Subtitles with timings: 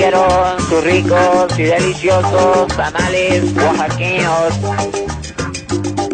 [0.00, 4.54] llegaron sus ricos y deliciosos tamales oaxaqueños.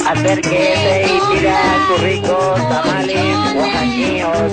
[0.04, 4.52] Acérquese y pida sus ricos tamales oaxaqueños.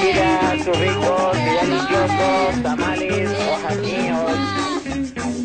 [0.00, 4.32] Pida sus ricos y deliciosos tamales oaxaqueños.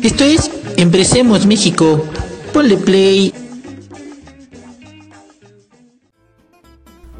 [0.02, 2.04] Esto es Empecemos México.
[2.52, 3.41] Ponle play.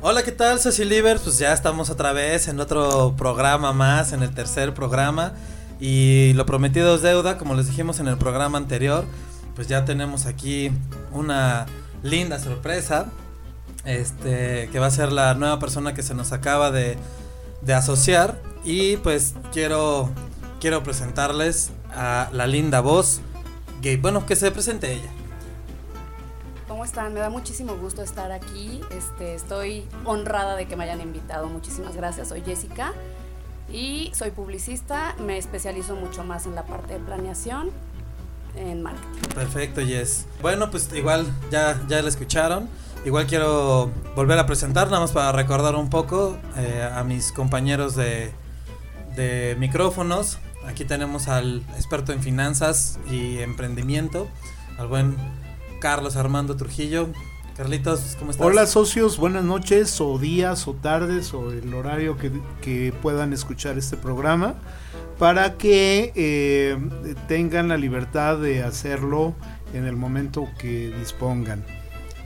[0.05, 0.59] Hola, ¿qué tal?
[0.59, 1.23] Soy Silivers.
[1.23, 5.33] Pues ya estamos otra vez en otro programa más, en el tercer programa.
[5.79, 9.05] Y lo prometido es deuda, como les dijimos en el programa anterior.
[9.55, 10.73] Pues ya tenemos aquí
[11.13, 11.67] una
[12.03, 13.13] linda sorpresa.
[13.85, 16.97] Este, que va a ser la nueva persona que se nos acaba de,
[17.61, 18.43] de asociar.
[18.65, 20.11] Y pues quiero,
[20.61, 23.21] quiero presentarles a la linda voz.
[23.81, 23.99] Gay.
[23.99, 25.22] Bueno, que se presente ella.
[26.83, 27.15] ¿Cómo están?
[27.15, 28.81] Me da muchísimo gusto estar aquí.
[28.91, 31.47] Este, estoy honrada de que me hayan invitado.
[31.47, 32.31] Muchísimas gracias.
[32.31, 32.93] Soy Jessica
[33.73, 35.15] y soy publicista.
[35.25, 37.71] Me especializo mucho más en la parte de planeación
[38.57, 39.29] en marketing.
[39.33, 40.27] Perfecto, Jess.
[40.41, 42.69] Bueno, pues igual ya, ya la escucharon.
[43.05, 47.95] Igual quiero volver a presentar, nada más para recordar un poco eh, a mis compañeros
[47.95, 48.33] de,
[49.15, 50.39] de micrófonos.
[50.67, 54.27] Aquí tenemos al experto en finanzas y emprendimiento,
[54.79, 55.17] al buen
[55.83, 57.09] Carlos Armando Trujillo.
[57.57, 58.47] Carlitos, ¿cómo estás?
[58.47, 62.31] Hola socios, buenas noches o días o tardes o el horario que,
[62.61, 64.55] que puedan escuchar este programa
[65.19, 66.79] para que eh,
[67.27, 69.35] tengan la libertad de hacerlo
[69.75, 71.65] en el momento que dispongan.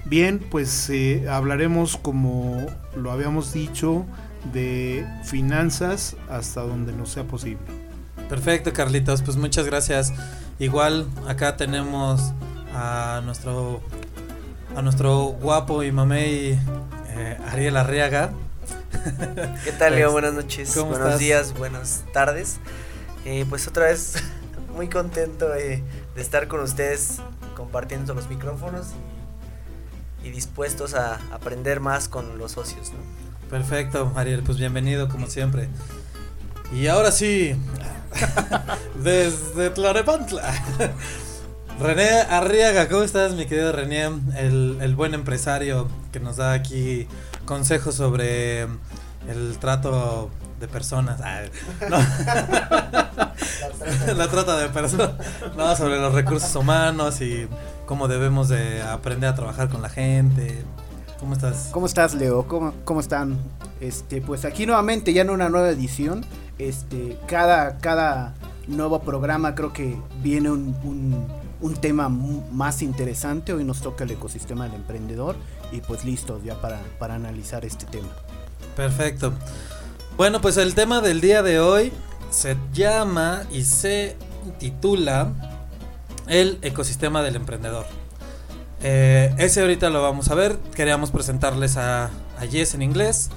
[0.05, 2.59] Bien, pues eh, hablaremos como
[2.95, 4.05] lo habíamos dicho
[4.53, 7.65] de finanzas hasta donde no sea posible.
[8.29, 10.13] Perfecto, Carlitos, pues muchas gracias.
[10.59, 12.35] Igual acá tenemos
[12.77, 13.81] a nuestro
[14.77, 16.59] a nuestro guapo y mamey
[17.09, 18.33] eh, Ariel Arriaga.
[19.65, 20.13] ¿Qué tal, Leo?
[20.13, 21.21] Buenas noches, ¿Cómo buenos estás?
[21.21, 22.59] días, buenas tardes.
[23.25, 24.23] Eh, pues otra vez
[24.75, 25.83] muy contento eh,
[26.15, 27.17] de estar con ustedes
[27.57, 28.89] compartiendo los micrófonos
[30.23, 32.93] y, y dispuestos a aprender más con los socios.
[32.93, 32.99] ¿no?
[33.49, 35.71] Perfecto, Ariel, pues bienvenido como siempre.
[36.75, 37.57] Y ahora sí,
[39.03, 40.53] desde Tlalnepantla.
[41.81, 44.05] René Arriaga, ¿cómo estás, mi querido René?
[44.37, 47.07] El, el buen empresario que nos da aquí
[47.45, 48.63] consejos sobre
[49.29, 51.21] el trato de personas.
[51.23, 51.43] Ah.
[54.17, 55.11] La trata de personas.
[55.57, 57.47] No, sobre los recursos humanos y
[57.85, 60.65] cómo debemos de aprender a trabajar con la gente.
[61.21, 61.69] ¿Cómo estás?
[61.73, 62.47] ¿Cómo estás, Leo?
[62.49, 63.39] ¿Cómo, cómo están?
[63.81, 66.25] Este, pues aquí nuevamente, ya en una nueva edición.
[66.59, 68.35] Este, cada, cada
[68.67, 71.27] nuevo programa creo que viene un,
[71.67, 73.53] un tema más interesante.
[73.53, 75.37] Hoy nos toca el ecosistema del emprendedor.
[75.73, 78.09] Y pues listo, ya para, para analizar este tema.
[78.77, 79.33] Perfecto.
[80.17, 81.93] Bueno, pues el tema del día de hoy
[82.31, 84.17] se llama y se
[84.59, 85.33] titula
[86.29, 87.87] El ecosistema del emprendedor.
[88.83, 90.57] Eh, ese ahorita lo vamos a ver.
[90.75, 93.31] Queríamos presentarles a, a Jess en inglés.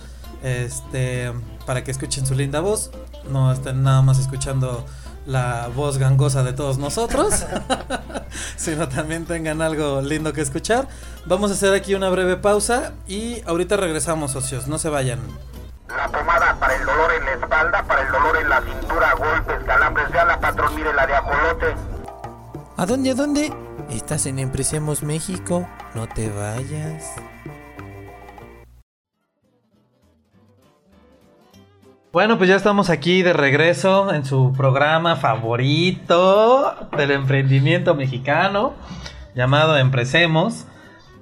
[0.44, 1.34] Este,
[1.66, 2.92] para que escuchen su linda voz.
[3.30, 4.86] No estén nada más escuchando
[5.30, 7.46] la voz gangosa de todos nosotros.
[8.56, 10.88] sino también tengan algo lindo que escuchar.
[11.26, 14.68] Vamos a hacer aquí una breve pausa y ahorita regresamos, socios.
[14.68, 15.20] No se vayan.
[15.88, 19.64] La pomada para el dolor en la espalda, para el dolor en la cintura, golpes,
[19.66, 21.76] calambres, ya la patrón, mire la de ajolote.
[22.78, 23.54] ¿A dónde, a dónde?
[23.90, 25.68] Estás en Empecemos México.
[25.96, 27.16] No te vayas.
[32.12, 38.74] Bueno, pues ya estamos aquí de regreso en su programa favorito del emprendimiento mexicano,
[39.36, 40.66] llamado Emprecemos.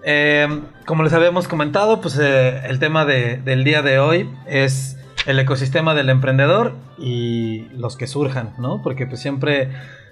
[0.06, 0.48] Eh,
[0.86, 5.38] como les habíamos comentado, pues eh, el tema de- del día de hoy es el
[5.40, 8.82] ecosistema del emprendedor y los que surjan, ¿no?
[8.82, 9.70] Porque pues siempre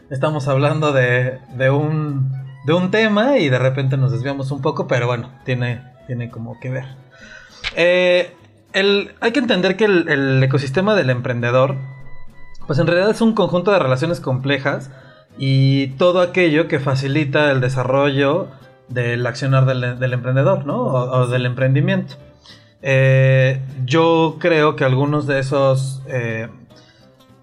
[0.10, 2.30] estamos hablando de, de un,
[2.66, 6.60] de un tema y de repente nos desviamos un poco, pero bueno, tiene, tiene como
[6.60, 6.86] que ver.
[7.78, 8.36] Eh,
[8.76, 11.76] hay que entender que el, ecosistema del emprendedor,
[12.68, 14.92] pues en realidad es un conjunto de relaciones complejas
[15.38, 18.48] y todo aquello que facilita el desarrollo
[18.90, 20.82] del accionar del, emprendedor, ¿no?
[20.82, 22.16] O, del emprendimiento.
[22.82, 26.02] Eh, yo creo que algunos de esos...
[26.08, 26.50] eh,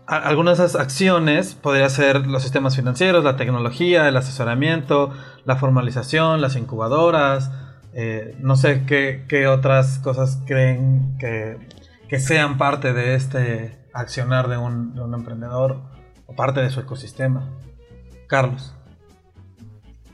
[0.07, 5.11] algunas de esas acciones podría ser los sistemas financieros, la tecnología, el asesoramiento,
[5.47, 7.51] la formalización, las incubadoras,
[7.95, 11.59] eh, no sé qué, otras cosas creen que,
[12.09, 15.83] que sean parte de este accionar de un, de un emprendedor
[16.27, 17.51] o parte de su ecosistema.
[18.27, 18.75] Carlos.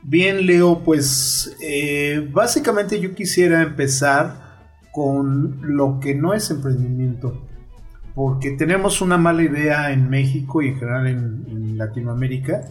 [0.03, 4.49] Bien, Leo, pues eh, básicamente yo quisiera empezar
[4.93, 7.45] con lo que no es emprendimiento.
[8.15, 12.63] porque tenemos una mala idea en México y en general en, en Latinoamérica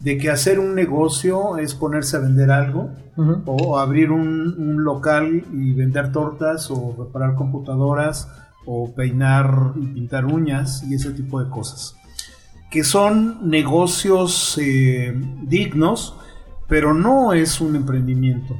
[0.00, 2.90] de que hacer un negocio es ponerse a vender algo
[3.46, 8.28] o abrir un, un local y vender tortas o reparar computadoras
[8.66, 11.96] o peinar y pintar uñas y ese tipo de cosas.
[12.70, 16.16] Que son negocios eh, dignos,
[16.68, 18.54] pero no es un emprendimiento.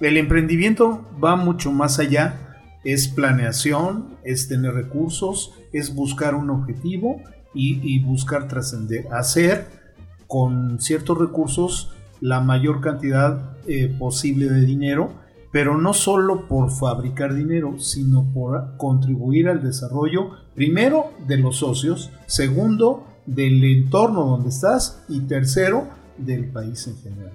[0.00, 2.40] El emprendimiento va mucho más allá.
[2.84, 7.20] Es planeación, es tener recursos, es buscar un objetivo
[7.54, 9.06] y, y buscar trascender.
[9.12, 9.83] Hacer
[10.26, 15.12] con ciertos recursos la mayor cantidad eh, posible de dinero,
[15.52, 22.10] pero no solo por fabricar dinero, sino por contribuir al desarrollo, primero, de los socios,
[22.26, 25.88] segundo, del entorno donde estás y tercero,
[26.18, 27.32] del país en general.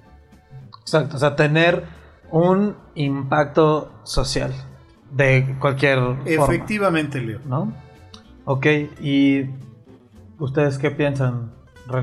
[0.80, 1.84] Exacto, o sea, tener
[2.30, 4.52] un impacto social
[5.10, 7.40] de cualquier forma, Efectivamente, Leo.
[7.46, 7.72] ¿no?
[8.44, 8.66] Ok,
[9.00, 9.46] ¿y
[10.38, 11.52] ustedes qué piensan,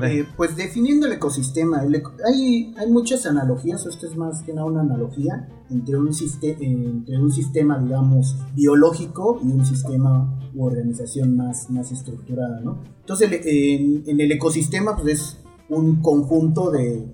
[0.02, 1.82] Eh, pues definiendo el ecosistema,
[2.26, 6.10] hay, muchas analogías, esto es más que nada una analogía entre un,
[6.60, 12.78] entre un sistema, digamos, biológico y un sistema u organización más, más estructurada, ¿no?
[13.00, 15.36] Entonces, en, el ecosistema, pues es
[15.68, 17.06] un conjunto de,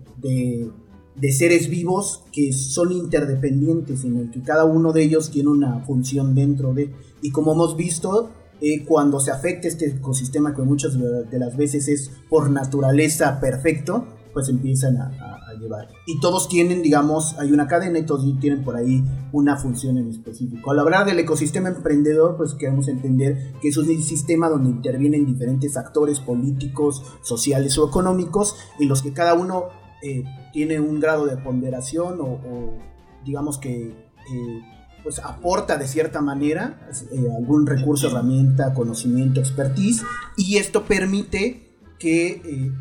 [1.17, 5.81] de seres vivos que son interdependientes, en el que cada uno de ellos tiene una
[5.81, 6.93] función dentro de,
[7.23, 8.31] y como hemos visto,
[8.66, 14.06] eh, cuando se afecta este ecosistema que muchas de las veces es por naturaleza perfecto,
[14.32, 15.87] pues empiezan a, a- a llevar.
[16.06, 20.08] Y todos tienen, digamos, hay una cadena y todos tienen por ahí una función en
[20.08, 20.70] específico.
[20.72, 25.76] Al hablar del ecosistema emprendedor, pues queremos entender que es un sistema donde intervienen diferentes
[25.76, 29.64] actores políticos, sociales o económicos, en los que cada uno
[30.02, 32.78] eh, tiene un grado de ponderación o, o
[33.25, 33.88] digamos que...
[33.90, 34.74] eh,
[35.05, 40.03] pues aporta de cierta manera eh, algún recurso, herramienta, conocimiento, expertise,
[40.37, 42.73] y esto permite que eh,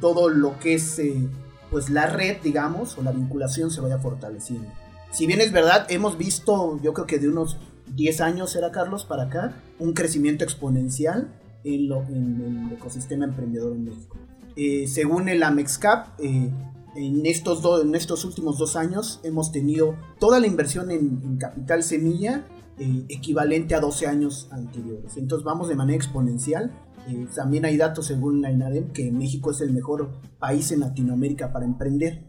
[0.00, 1.28] todo lo que es eh,
[1.70, 4.68] pues la red, digamos, o la vinculación se vaya fortaleciendo.
[5.10, 7.56] Si bien es verdad, hemos visto, yo creo que de unos
[7.94, 11.28] 10 años era Carlos para acá, un crecimiento exponencial
[11.64, 14.16] en, lo- en el ecosistema emprendedor en México.
[14.86, 16.18] Según el Amexcap,
[16.96, 21.36] en estos, do- en estos últimos dos años hemos tenido toda la inversión en, en
[21.38, 22.46] capital semilla
[22.78, 25.16] eh, equivalente a 12 años anteriores.
[25.16, 26.72] Entonces vamos de manera exponencial.
[27.08, 31.52] Eh, también hay datos según la INADEM que México es el mejor país en Latinoamérica
[31.52, 32.24] para emprender.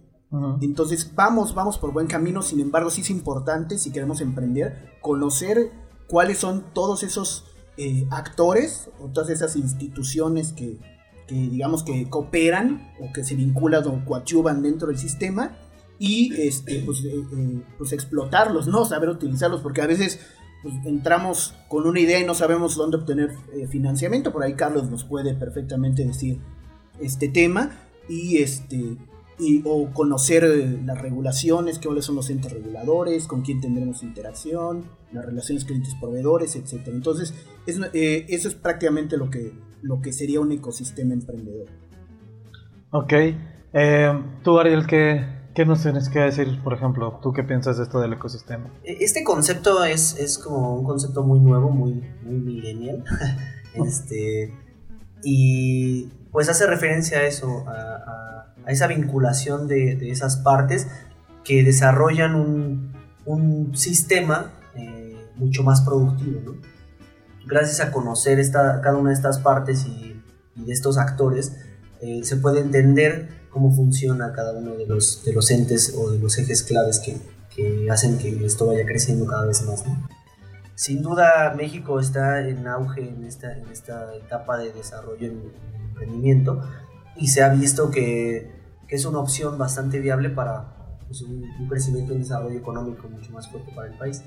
[0.62, 5.72] Entonces vamos, vamos por buen camino, sin embargo sí es importante si queremos emprender, conocer
[6.10, 7.46] cuáles son todos esos
[7.78, 10.80] eh, actores o todas esas instituciones que,
[11.28, 15.58] que digamos que cooperan o que se vinculan o coadyuvan dentro del sistema
[16.00, 18.86] y este, pues, eh, eh, pues explotarlos, ¿no?
[18.86, 20.20] Saber utilizarlos, porque a veces
[20.64, 24.90] pues, entramos con una idea y no sabemos dónde obtener eh, financiamiento, por ahí Carlos
[24.90, 26.40] nos puede perfectamente decir
[27.00, 27.72] este tema
[28.10, 28.98] y este
[29.40, 34.86] y, o conocer eh, las regulaciones, cuáles son los entes reguladores, con quién tendremos interacción,
[35.12, 36.88] las relaciones clientes-proveedores, etc.
[36.88, 37.34] Entonces,
[37.66, 41.68] es, eh, eso es prácticamente lo que, lo que sería un ecosistema emprendedor.
[42.92, 43.14] Ok,
[43.74, 47.20] eh, tú Ariel, ¿qué, ¿qué nos tienes que decir, por ejemplo?
[47.22, 48.72] ¿Tú qué piensas de esto del ecosistema?
[48.84, 53.04] E- Este concepto es, es como un concepto muy nuevo, muy, muy millennial.
[53.74, 54.54] este,
[55.24, 60.88] y pues hace referencia a eso, a, a- a esa vinculación de, de esas partes
[61.44, 62.92] que desarrollan un,
[63.26, 66.42] un sistema eh, mucho más productivo.
[66.46, 66.52] ¿no?
[67.48, 70.22] Gracias a conocer esta, cada una de estas partes y,
[70.56, 71.54] y de estos actores,
[72.02, 76.20] eh, se puede entender cómo funciona cada uno de los, de los entes o de
[76.20, 77.18] los ejes claves que,
[77.56, 79.84] que hacen que esto vaya creciendo cada vez más.
[80.76, 85.52] Sin duda México está en auge en esta, en esta etapa de desarrollo en
[85.90, 86.62] emprendimiento
[87.16, 88.52] y se ha visto que,
[88.88, 90.76] que es una opción bastante viable para
[91.08, 94.22] pues, un, crecimiento y desarrollo económico mucho más fuerte para el país.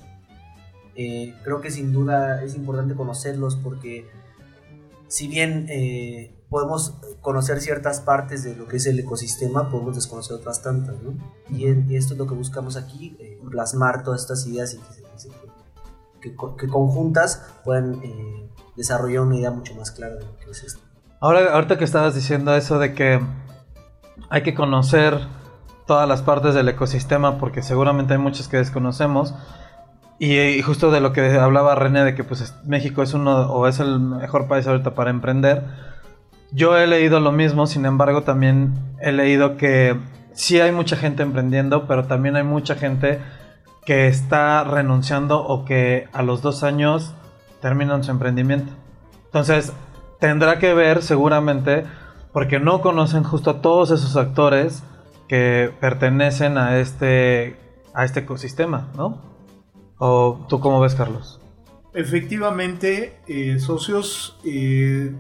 [1.03, 4.07] Eh, creo que sin duda es importante conocerlos porque
[5.09, 10.37] si bien eh, podemos conocer ciertas partes de lo que es el ecosistema, podemos desconocer
[10.37, 11.15] otras tantas, ¿no?
[11.49, 15.31] Y, y esto es lo que buscamos aquí, eh, plasmar todas estas ideas y que,
[16.21, 20.65] que que conjuntas puedan eh, desarrollar una idea mucho más clara de lo que es
[20.65, 20.81] esto.
[21.19, 23.21] Ahora, ahorita que estabas diciendo eso de que
[24.29, 25.19] hay que conocer
[25.87, 29.35] todas las partes del ecosistema porque seguramente hay muchas que desconocemos
[30.21, 33.51] y, y justo de lo que hablaba René de que pues es- México es uno
[33.53, 35.65] o es el mejor país ahorita para emprender
[36.53, 39.97] yo he leído lo mismo sin embargo también he leído que
[40.33, 43.19] sí hay mucha gente emprendiendo pero también hay mucha gente
[43.87, 47.15] que está renunciando o que a los dos años
[47.63, 48.73] terminan su emprendimiento
[49.27, 49.73] Entonces,
[50.19, 51.85] tendrá que ver seguramente
[52.33, 54.83] porque no conocen justo a todos esos actores
[55.29, 57.57] que pertenecen a este,
[57.95, 59.30] a este ecosistema, ¿no?
[60.03, 61.39] ¿O tú cómo ves, Carlos?
[61.93, 65.15] Efectivamente, eh, socios, eh,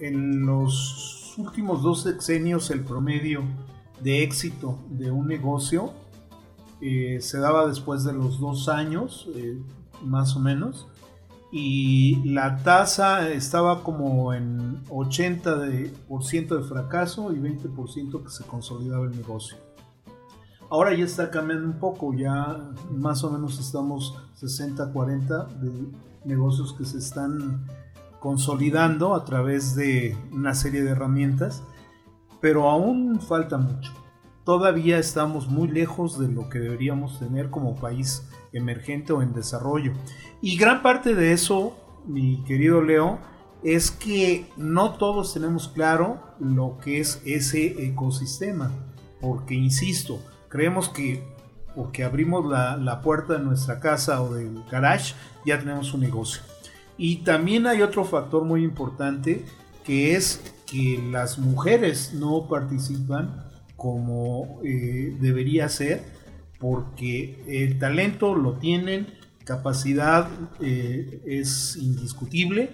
[0.00, 3.44] en los últimos dos sexenios el promedio
[4.02, 5.92] de éxito de un negocio
[6.80, 9.28] eh, se daba después de los dos años,
[10.02, 10.88] más o menos,
[11.52, 18.30] y la tasa estaba como en 80% de, por ciento de fracaso y 20% que
[18.30, 19.56] se consolidaba el negocio.
[20.70, 25.72] Ahora ya está cambiando un poco, ya más o menos estamos 60-40 de
[26.24, 27.66] negocios que se están
[28.20, 31.64] consolidando a través de una serie de herramientas,
[32.40, 33.92] pero aún falta mucho.
[34.44, 39.92] Todavía estamos muy lejos de lo que deberíamos tener como país emergente o en desarrollo.
[40.40, 43.18] Y gran parte de eso, mi querido Leo,
[43.64, 48.70] es que no todos tenemos claro lo que es ese ecosistema.
[49.20, 51.24] Porque, insisto, creemos que
[51.74, 55.14] porque abrimos la, la puerta de nuestra casa o del garage,
[55.46, 56.42] ya tenemos un negocio.
[56.98, 59.46] Y también hay otro factor muy importante
[59.84, 63.44] que es que las mujeres no participan
[63.76, 66.04] como eh, debería ser
[66.58, 69.06] porque el talento lo tienen,
[69.44, 70.28] capacidad
[70.60, 72.70] eh, es indiscutible,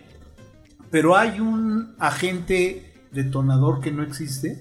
[0.90, 4.60] pero hay un agente detonador que no existe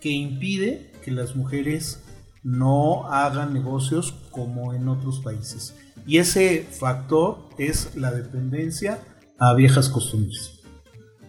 [0.00, 2.00] que impide que las mujeres
[2.42, 5.74] no hagan negocios como en otros países.
[6.06, 8.98] Y ese factor es la dependencia
[9.38, 10.60] a viejas costumbres.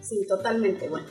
[0.00, 0.88] Sí, totalmente.
[0.88, 1.06] Bueno,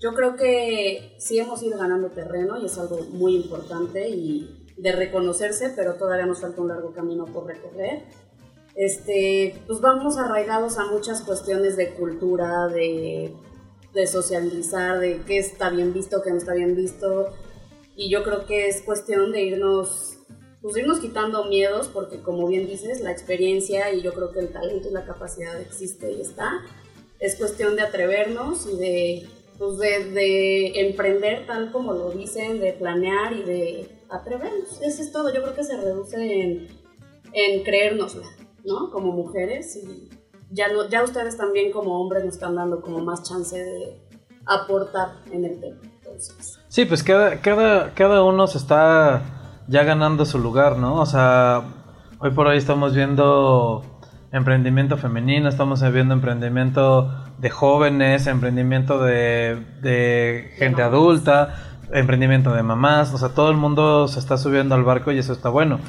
[0.00, 4.92] yo creo que sí hemos ido ganando terreno y es algo muy importante y de
[4.92, 8.04] reconocerse, pero todavía nos falta un largo camino por recorrer.
[8.74, 13.34] Este, pues vamos arraigados a muchas cuestiones de cultura, de,
[13.92, 17.28] de socializar, de qué está bien visto, qué no está bien visto.
[18.00, 20.16] Y yo creo que es cuestión de irnos
[20.62, 24.48] pues irnos quitando miedos, porque como bien dices, la experiencia y yo creo que el
[24.48, 26.62] talento y la capacidad existe y está.
[27.18, 29.28] Es cuestión de atrevernos y de,
[29.58, 34.80] pues de, de emprender tal como lo dicen, de planear y de atrevernos.
[34.80, 35.30] Eso es todo.
[35.34, 36.68] Yo creo que se reduce en,
[37.34, 38.26] en creérnosla,
[38.64, 38.90] ¿no?
[38.90, 40.08] Como mujeres y
[40.50, 44.00] ya, no, ya ustedes también como hombres nos están dando como más chance de
[44.46, 45.80] aportar en el tema.
[45.82, 46.59] Entonces.
[46.70, 49.22] Sí, pues cada, cada, cada uno se está
[49.66, 50.94] ya ganando su lugar, ¿no?
[51.00, 51.62] O sea,
[52.20, 53.84] hoy por hoy estamos viendo
[54.30, 61.56] emprendimiento femenino, estamos viendo emprendimiento de jóvenes, emprendimiento de, de gente adulta,
[61.92, 65.32] emprendimiento de mamás, o sea, todo el mundo se está subiendo al barco y eso
[65.32, 65.80] está bueno.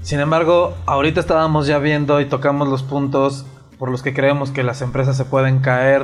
[0.00, 3.46] Sin embargo, ahorita estábamos ya viendo y tocamos los puntos
[3.78, 6.02] por los que creemos que las empresas se pueden caer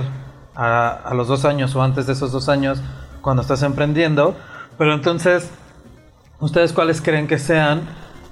[0.54, 2.80] a, a los dos años o antes de esos dos años
[3.20, 4.36] cuando estás emprendiendo,
[4.76, 5.50] pero entonces
[6.40, 7.82] ¿Ustedes cuáles creen que sean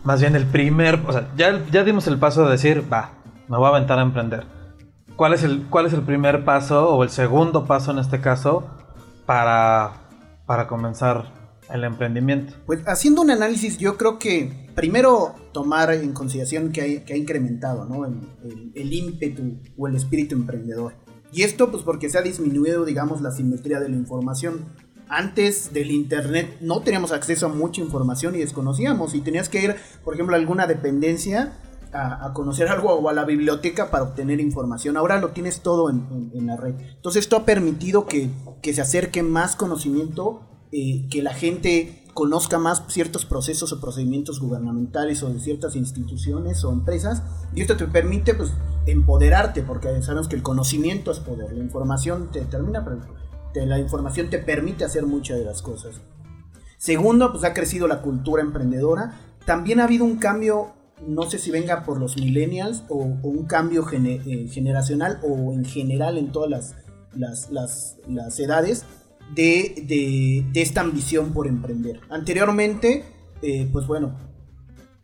[0.05, 3.11] más bien el primer, o sea, ya, ya dimos el paso de decir, va,
[3.49, 4.45] me voy a aventar a emprender.
[5.17, 8.65] ¿Cuál es, el, ¿Cuál es el primer paso o el segundo paso en este caso
[9.25, 9.95] para,
[10.47, 11.33] para comenzar
[11.69, 12.55] el emprendimiento?
[12.65, 17.17] Pues haciendo un análisis, yo creo que primero tomar en consideración que, hay, que ha
[17.17, 18.05] incrementado ¿no?
[18.05, 20.93] el, el, el ímpetu o el espíritu emprendedor.
[21.37, 24.65] Y esto pues porque se ha disminuido, digamos, la simetría de la información
[25.09, 29.77] antes del internet no teníamos acceso a mucha información y desconocíamos y tenías que ir,
[30.03, 31.53] por ejemplo, a alguna dependencia
[31.93, 34.97] a, conocer algo o a la biblioteca para obtener información.
[34.97, 36.75] Ahora lo tienes todo en la red.
[36.97, 38.31] Entonces esto ha permitido que,
[38.63, 40.41] que se acerque más conocimiento,
[40.73, 46.65] eh, que la gente conozca más ciertos procesos o procedimientos gubernamentales o de ciertas instituciones
[46.65, 47.23] o empresas
[47.55, 48.55] y esto te permite pues
[48.87, 53.01] empoderarte porque sabemos que el conocimiento es poder, la información te determina, pero
[53.67, 56.01] la información te permite hacer muchas de las cosas.
[56.79, 59.21] Segundo, pues ha crecido la cultura emprendedora.
[59.45, 60.73] También ha habido un cambio,
[61.07, 66.17] no sé si venga por los millennials o, un cambio eh, generacional o en general
[66.17, 66.75] en todas
[67.15, 68.85] las, las, las edades
[69.35, 72.01] de, de, de, esta ambición por emprender.
[72.09, 73.05] Anteriormente,
[73.43, 74.17] eh, pues bueno,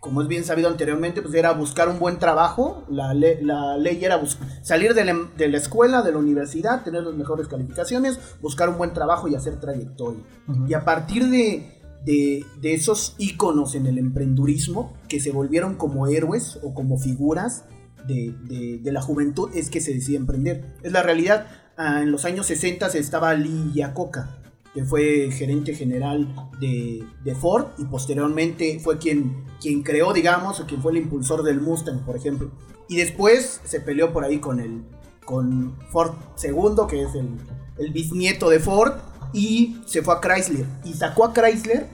[0.02, 2.84] como es bien sabido anteriormente, pues era buscar un buen trabajo.
[2.90, 4.20] La, le la ley era
[4.62, 8.78] salir de la, de la, escuela, de la universidad, tener las mejores calificaciones, buscar un
[8.78, 10.24] buen trabajo y hacer trayectoria.
[10.48, 10.70] Uh -huh.
[10.70, 16.08] Y a partir de, de, de, esos íconos en el emprendurismo, que se volvieron como
[16.08, 17.66] héroes o como figuras
[18.08, 18.34] de,
[18.82, 20.74] de la juventud, es que se decide emprender.
[20.82, 21.46] Es la realidad.
[21.84, 24.38] Ah, en los años 60 estaba Lee Iacocca
[24.72, 30.66] que fue gerente general de, de, Ford y posteriormente fue quien, quien creó, digamos, o
[30.66, 32.50] quien fue el impulsor del Mustang, por ejemplo.
[32.88, 34.82] Y después se peleó por ahí con el,
[35.26, 37.36] con Ford II, que es el,
[37.78, 38.94] el bisnieto de Ford,
[39.34, 40.64] y se fue a Chrysler.
[40.84, 41.86] Y sacó a Chrysler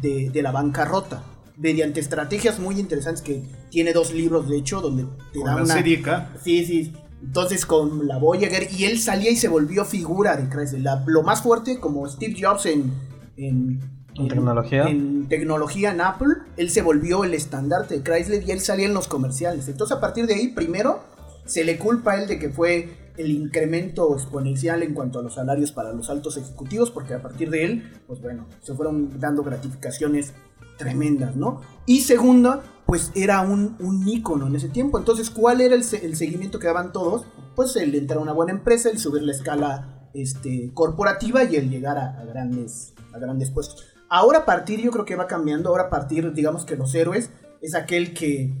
[0.00, 1.24] de, de la bancarrota
[1.58, 6.02] mediante estrategias muy interesantes que tiene dos libros de hecho donde te da una serie
[6.42, 6.92] sí sí
[7.22, 11.22] entonces con la Voyager y él salía y se volvió figura de Chrysler La- lo
[11.22, 12.92] más fuerte como Steve Jobs en
[13.36, 13.80] en,
[14.14, 14.84] ¿En tecnología?
[14.88, 18.94] en tecnología en Apple él se volvió el estandarte de Chrysler y él salía en
[18.94, 21.00] los comerciales entonces a partir de ahí primero
[21.46, 25.34] se le culpa a él de que fue el incremento exponencial en cuanto a los
[25.34, 29.42] salarios para los altos ejecutivos, porque a partir de él, pues bueno, se fueron dando
[29.42, 30.32] gratificaciones
[30.78, 31.60] tremendas, ¿no?
[31.86, 34.98] Y segunda, pues era un, un ícono en ese tiempo.
[34.98, 37.24] Entonces, ¿cuál era el, el seguimiento que daban todos?
[37.54, 41.70] Pues el entrar a una buena empresa, el subir la escala este, corporativa y el
[41.70, 43.84] llegar a, a grandes, a grandes puestos.
[44.08, 47.30] Ahora a partir, yo creo que va cambiando, ahora a partir, digamos que los héroes,
[47.62, 48.52] es aquel que,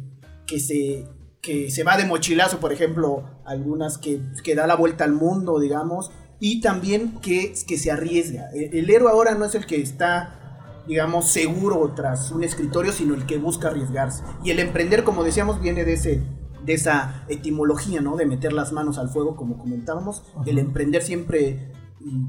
[0.46, 1.06] que se
[1.42, 5.58] que se va de mochilazo, por ejemplo, algunas que, que da la vuelta al mundo,
[5.58, 8.48] digamos, y también que, que se arriesga.
[8.54, 10.41] El, el héroe ahora no es el que está,
[10.86, 14.24] digamos, seguro tras un escritorio, sino el que busca arriesgarse.
[14.44, 16.22] Y el emprender, como decíamos, viene de ese
[16.64, 18.16] de esa etimología, ¿no?
[18.16, 20.22] De meter las manos al fuego, como comentábamos.
[20.46, 21.72] El emprender siempre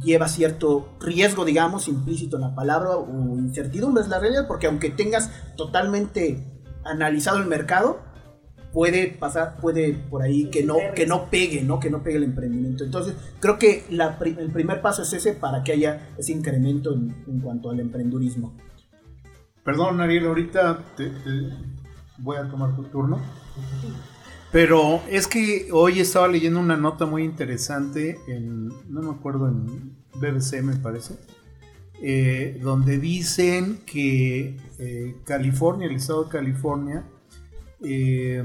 [0.04, 4.90] lleva cierto riesgo, digamos, implícito en la palabra o incertidumbre es la realidad, porque aunque
[4.90, 8.00] tengas totalmente analizado el mercado,
[8.74, 11.80] puede pasar, puede por ahí que no, que no pegue, ¿no?
[11.80, 12.84] Que no pegue el emprendimiento.
[12.84, 17.16] Entonces, creo que la el primer paso es ese para que haya ese incremento en,
[17.28, 18.54] en cuanto al emprendurismo.
[19.64, 21.50] Perdón, Ariel, ahorita te- te-
[22.18, 23.22] voy a tomar tu turno.
[24.52, 29.96] Pero es que hoy estaba leyendo una nota muy interesante en, no me acuerdo, en
[30.16, 31.16] BBC me parece,
[32.02, 37.04] eh, donde dicen que eh, California, el estado de California,
[37.84, 38.44] eh,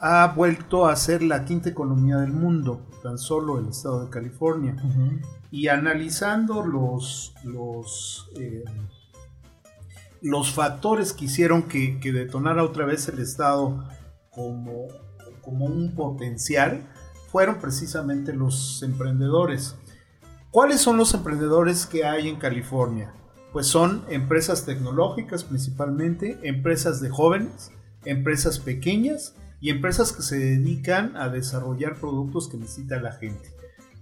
[0.00, 4.76] ha vuelto a ser la quinta economía del mundo, tan solo el estado de California.
[5.50, 8.64] Y analizando los, los, eh,
[10.20, 13.84] los factores que hicieron que, que detonara otra vez el estado
[14.30, 14.86] como,
[15.42, 16.88] como un potencial,
[17.30, 19.76] fueron precisamente los emprendedores.
[20.50, 23.12] ¿Cuáles son los emprendedores que hay en California?
[23.52, 27.72] Pues son empresas tecnológicas principalmente, empresas de jóvenes,
[28.04, 33.50] empresas pequeñas y empresas que se dedican a desarrollar productos que necesita la gente.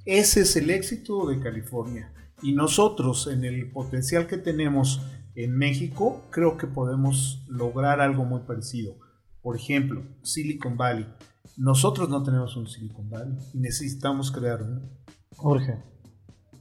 [0.05, 2.12] Ese es el éxito de California.
[2.42, 5.03] Y nosotros, en el potencial que tenemos
[5.35, 8.99] en México, creo que podemos lograr algo muy parecido.
[9.42, 11.07] Por ejemplo, Silicon Valley.
[11.57, 14.83] Nosotros no tenemos un Silicon Valley y necesitamos crear uno.
[15.38, 15.83] Urge.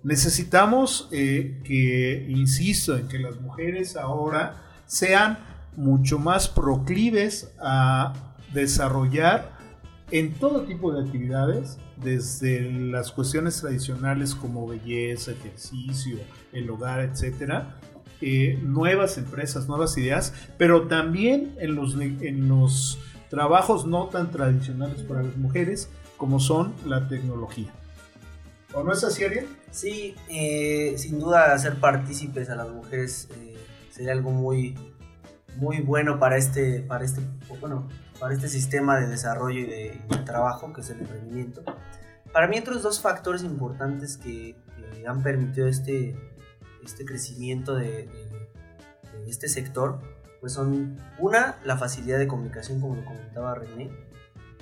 [0.03, 5.39] Necesitamos eh, que, insisto, en que las mujeres ahora sean
[5.75, 9.55] mucho más proclives a desarrollar
[10.11, 16.17] en todo tipo de actividades, desde las cuestiones tradicionales como belleza, ejercicio,
[16.51, 17.75] el hogar, etcétera,
[18.21, 25.01] eh, nuevas empresas, nuevas ideas, pero también en los, en los trabajos no tan tradicionales
[25.01, 27.71] para las mujeres como son la tecnología.
[28.73, 29.47] ¿O no es así, Ariel?
[29.71, 33.57] Sí, eh, sin duda hacer partícipes a las mujeres eh,
[33.89, 34.75] sería algo muy,
[35.57, 37.21] muy bueno para este, para este,
[37.61, 37.87] bueno,
[38.19, 41.63] para este sistema de desarrollo y de, de trabajo que es el emprendimiento.
[42.31, 44.55] Para mí otros dos factores importantes que,
[44.93, 46.15] que han permitido este,
[46.83, 48.35] este crecimiento de, de-
[49.23, 49.99] de este sector,
[50.41, 53.89] pues son una, la facilidad de comunicación, como lo comentaba René.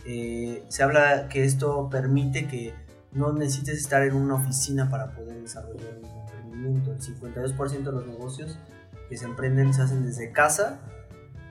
[0.05, 2.73] Eh, se habla que esto permite que
[3.11, 6.91] no necesites estar en una oficina para poder desarrollar un emprendimiento.
[6.93, 8.57] El 52% de los negocios
[9.09, 10.79] que se emprenden se hacen desde casa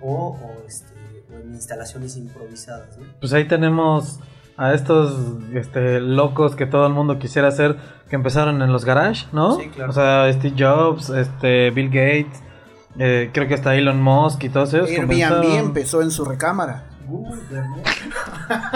[0.00, 0.92] o, o, este,
[1.34, 2.98] o en instalaciones improvisadas.
[2.98, 3.06] ¿no?
[3.20, 4.20] Pues ahí tenemos
[4.56, 5.16] a estos
[5.54, 7.76] este, locos que todo el mundo quisiera hacer,
[8.08, 9.58] que empezaron en los garage, ¿no?
[9.58, 9.90] Sí, claro.
[9.90, 12.42] O sea, Steve Jobs, este, Bill Gates,
[12.98, 14.90] eh, creo que hasta Elon Musk y todos ellos.
[14.90, 16.88] Airbnb comenzaron- empezó en su recámara.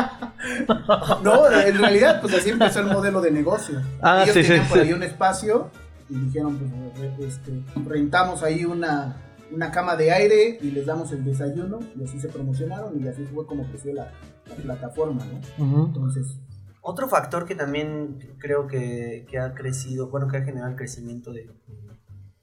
[1.22, 3.80] No, en realidad, pues así empezó el modelo de negocio.
[4.00, 4.84] Ah, Ellos sí, sí, tenían por sí.
[4.84, 5.70] ahí un espacio
[6.08, 6.58] y dijeron,
[6.96, 7.52] pues, este,
[7.84, 9.16] rentamos ahí una,
[9.52, 13.24] una cama de aire y les damos el desayuno y así se promocionaron y así
[13.24, 14.12] fue como creció la,
[14.48, 15.64] la plataforma, ¿no?
[15.64, 15.86] Ujú.
[15.86, 16.38] Entonces,
[16.82, 21.32] Otro factor que también creo que, que ha crecido, bueno, que ha generado el crecimiento
[21.32, 21.50] de,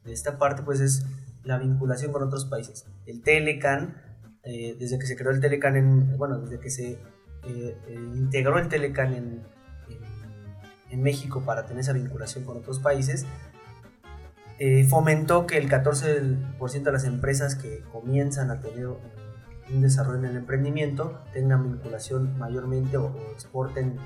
[0.04, 1.06] de esta parte, pues es
[1.44, 2.86] la vinculación con otros países.
[3.06, 3.96] El Telecan,
[4.44, 6.98] eh, desde que se creó el Telecan, en, bueno, desde que se eh,
[7.88, 9.24] eh, integró el Telecan en,
[9.90, 10.04] en-
[10.90, 13.26] en México para tener esa vinculación con otros países,
[14.66, 20.24] eh, fomentó que el 14% de las empresas que comienzan a tener un desarrollo en
[20.24, 23.98] el emprendimiento tengan vinculación mayormente o, exporten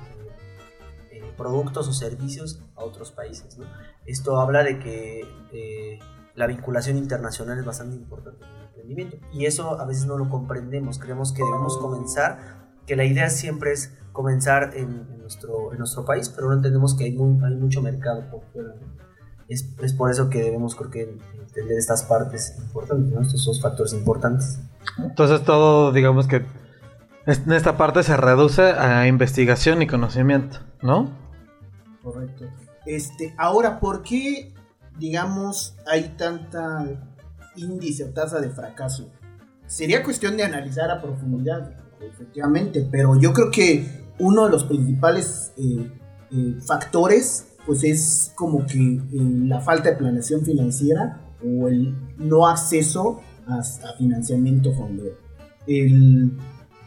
[1.12, 3.56] eh, productos o servicios a otros países.
[4.04, 5.20] Esto habla de que
[5.52, 6.00] eh,
[6.34, 10.28] la vinculación internacional es bastante importante en el emprendimiento y eso a veces no lo
[10.28, 16.04] comprendemos, creemos que debemos comenzar, que la idea siempre es comenzar en, nuestro, en nuestro
[16.04, 18.70] país, pero no entendemos que hay mucho mercado por fuera.
[18.70, 19.07] ¿no?
[19.48, 23.22] Es, es por eso que debemos, creo que, entender estas partes importantes, ¿no?
[23.22, 24.58] estos dos factores importantes.
[24.98, 26.44] Entonces todo, digamos que
[27.26, 31.10] en esta parte se reduce a investigación y conocimiento, ¿no?
[32.02, 32.46] Correcto.
[32.86, 34.54] Este, ahora, ¿por qué,
[34.98, 36.86] digamos, hay tanta
[37.54, 39.10] índice o tasa de fracaso?
[39.66, 45.52] Sería cuestión de analizar a profundidad, efectivamente, pero yo creo que uno de los principales
[45.58, 45.92] eh,
[46.30, 52.48] eh, factores, pues es como que eh, la falta de planeación financiera o el no
[52.48, 55.14] acceso a, a financiamiento fondero.
[55.68, 56.32] El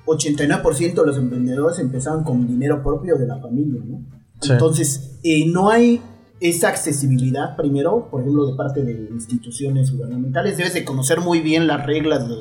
[0.05, 4.03] 89% de los emprendedores empezaron con dinero propio de la familia, ¿no?
[4.41, 4.51] Sí.
[4.53, 6.01] Entonces, eh, no hay
[6.39, 10.57] esa accesibilidad, primero, por ejemplo, de parte de instituciones gubernamentales.
[10.57, 12.35] Debes de conocer muy bien las reglas de,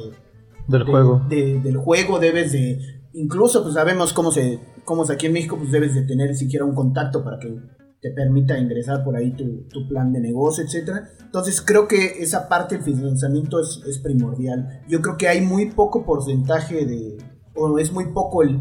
[0.69, 1.23] Del de- juego.
[1.29, 2.81] de- del juego, debes de...
[3.13, 4.59] Incluso, pues sabemos cómo se...
[4.87, 7.55] Cómo es aquí en México, pues debes de tener siquiera un contacto para que
[8.01, 11.11] te permita ingresar por ahí tu, plan de negocio, etcétera.
[11.23, 14.83] Entonces creo que esa parte del financiamiento es, primordial.
[14.89, 17.19] Yo creo que hay muy poco porcentaje de,
[17.55, 18.61] o es muy poco el,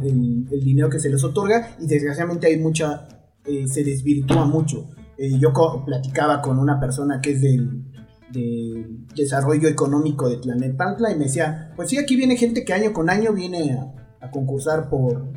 [0.62, 3.08] dinero que se les otorga y desgraciadamente hay mucha,
[3.46, 4.90] eh, se desvirtúa mucho.
[5.18, 7.86] Eh, yo co- platicaba con una persona que es del,
[9.16, 13.10] desarrollo económico de Tlanepantla y me decía, pues sí, aquí viene gente que año con
[13.10, 13.80] año viene
[14.22, 15.32] a, concursar por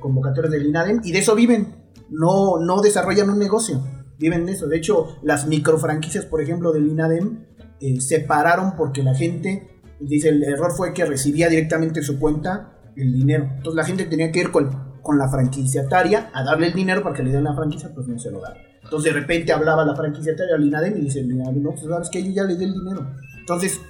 [0.00, 3.82] convocatorias del INADEM y de eso viven, no, no desarrollan un negocio,
[4.18, 4.66] viven de eso.
[4.66, 7.44] De hecho, las microfranquicias, por ejemplo, del INADEM
[7.80, 12.18] eh, se pararon porque la gente, dice, el error fue que recibía directamente en su
[12.18, 13.44] cuenta el dinero.
[13.56, 17.14] Entonces la gente tenía que ir con, con la franquiciataria a darle el dinero para
[17.14, 18.58] que le den la franquicia, pues no se lo daban.
[18.82, 22.08] Entonces de repente hablaba la franquiciataria al INADEM y dice el INADEM, no, pues sabes
[22.08, 23.06] que yo ya le di el dinero.
[23.38, 23.80] Entonces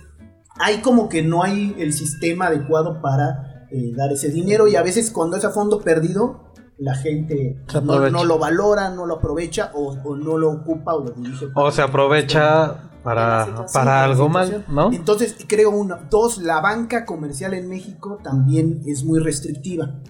[0.59, 4.83] hay como que no hay el sistema adecuado para eh, dar ese dinero y a
[4.83, 6.46] veces cuando es a fondo perdido,
[6.79, 7.63] la gente
[8.11, 11.47] no, lo valora, no lo aprovecha o, o no lo ocupa o lo dirige.
[11.55, 14.65] O se aprovecha para, para algo mal.
[14.69, 14.93] ¿no?
[14.93, 15.97] Entonces, creo uno.
[16.11, 20.01] Dos, la banca comercial en México también es muy restrictiva.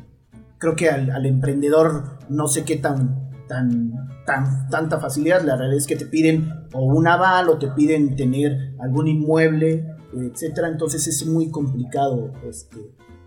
[0.58, 3.92] Creo que al, al emprendedor no sé qué tan, tan,
[4.24, 5.42] tan, tanta facilidad.
[5.42, 9.86] La realidad es que te piden o un aval o te piden tener algún inmueble,
[10.14, 10.68] etcétera.
[10.68, 12.32] Entonces es muy complicado.
[12.48, 12.78] Este,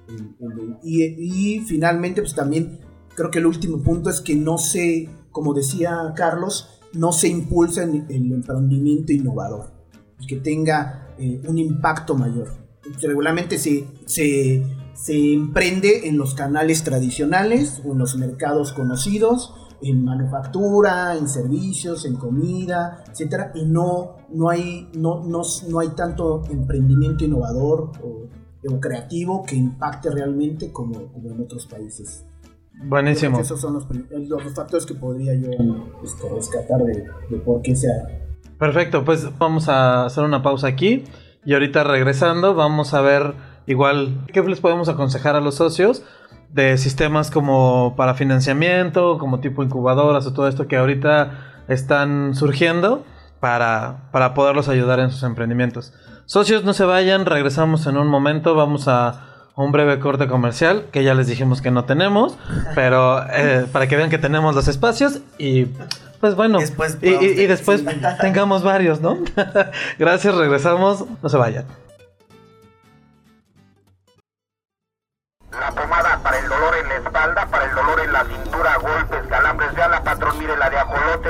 [0.09, 2.79] el- el- y, y finalmente, pues también
[3.19, 7.83] creo que el último punto es que no se, como decía Carlos, no se impulsa
[7.83, 9.71] en el emprendimiento innovador,
[10.25, 12.53] que tenga eh, un impacto mayor.
[13.01, 20.05] Regularmente se, se, se emprende en los canales tradicionales o en los mercados conocidos, en
[20.05, 26.43] manufactura, en servicios, en comida, etcétera, y no, no, hay, no, no, no hay tanto
[26.49, 28.29] emprendimiento innovador o,
[28.79, 32.25] creativo que impacte realmente como en otros países.
[32.81, 33.39] Buenísimo.
[33.39, 35.49] Esos son los, los, los factores que podría yo
[36.03, 38.07] este, rescatar de, de por qué se ha...
[38.57, 41.03] Perfecto, pues vamos a hacer una pausa aquí
[41.45, 43.33] y ahorita regresando vamos a ver
[43.67, 46.03] igual qué les podemos aconsejar a los socios
[46.51, 53.05] de sistemas como para financiamiento, como tipo incubadoras o todo esto que ahorita están surgiendo
[53.39, 55.93] para, para poderlos ayudar en sus emprendimientos.
[56.25, 59.28] Socios, no se vayan, regresamos en un momento, vamos a
[59.65, 62.37] un breve corte comercial que ya les dijimos que no tenemos,
[62.75, 65.65] pero eh, para que vean que tenemos los espacios y
[66.21, 68.01] pues bueno, Después y, y- y podamos- después sí.
[68.21, 69.17] tengamos varios, ¿no?
[69.99, 71.65] Gracias, regresamos, no se vayan.
[75.51, 79.27] La pomada para el dolor en la espalda, para el dolor en la cintura, golpes,
[79.27, 81.29] calambres, ya la patrón, mire la de ajolote.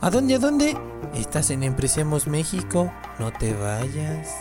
[0.00, 0.78] ¿A dónde, a dónde?
[1.14, 4.36] Estás en Empresemos México, no te vayas.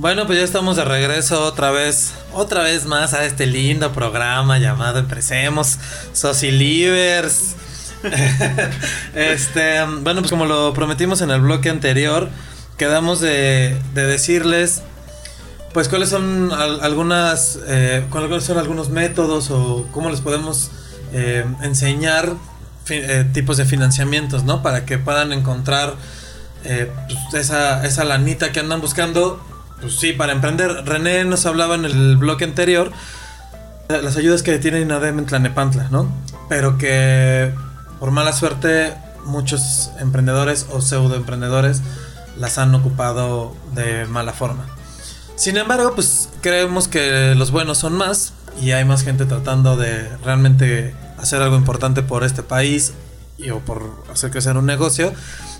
[0.00, 4.58] Bueno, pues ya estamos de regreso otra vez, otra vez más a este lindo programa
[4.58, 5.76] llamado Empresemos
[6.14, 7.54] Socilivers.
[9.14, 12.30] este, bueno, pues como lo prometimos en el bloque anterior,
[12.78, 14.80] quedamos de, de decirles,
[15.74, 20.70] pues cuáles son al- algunas, eh, cuáles son algunos métodos o cómo les podemos
[21.12, 22.32] eh, enseñar
[22.88, 24.62] eh, tipos de financiamientos, ¿no?
[24.62, 25.92] Para que puedan encontrar
[26.62, 29.44] pues, esa, esa lanita que andan buscando,
[29.80, 30.84] pues sí, para emprender.
[30.84, 32.92] René nos hablaba en el bloque anterior
[33.88, 36.12] las ayudas que tiene INADEM en Tlanepantla, ¿no?
[36.48, 37.52] Pero que
[37.98, 41.82] por mala suerte muchos emprendedores o pseudo emprendedores
[42.38, 44.66] las han ocupado de mala forma.
[45.36, 50.08] Sin embargo, pues creemos que los buenos son más y hay más gente tratando de
[50.18, 52.92] realmente hacer algo importante por este país
[53.38, 55.12] y, o por hacer crecer un negocio.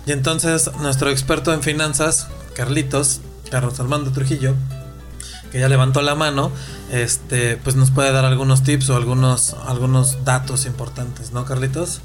[0.05, 4.55] Y entonces nuestro experto en finanzas, Carlitos, Carlos Armando Trujillo,
[5.51, 6.51] que ya levantó la mano,
[6.91, 12.01] este, pues nos puede dar algunos tips o algunos, algunos datos importantes, ¿no, Carlitos?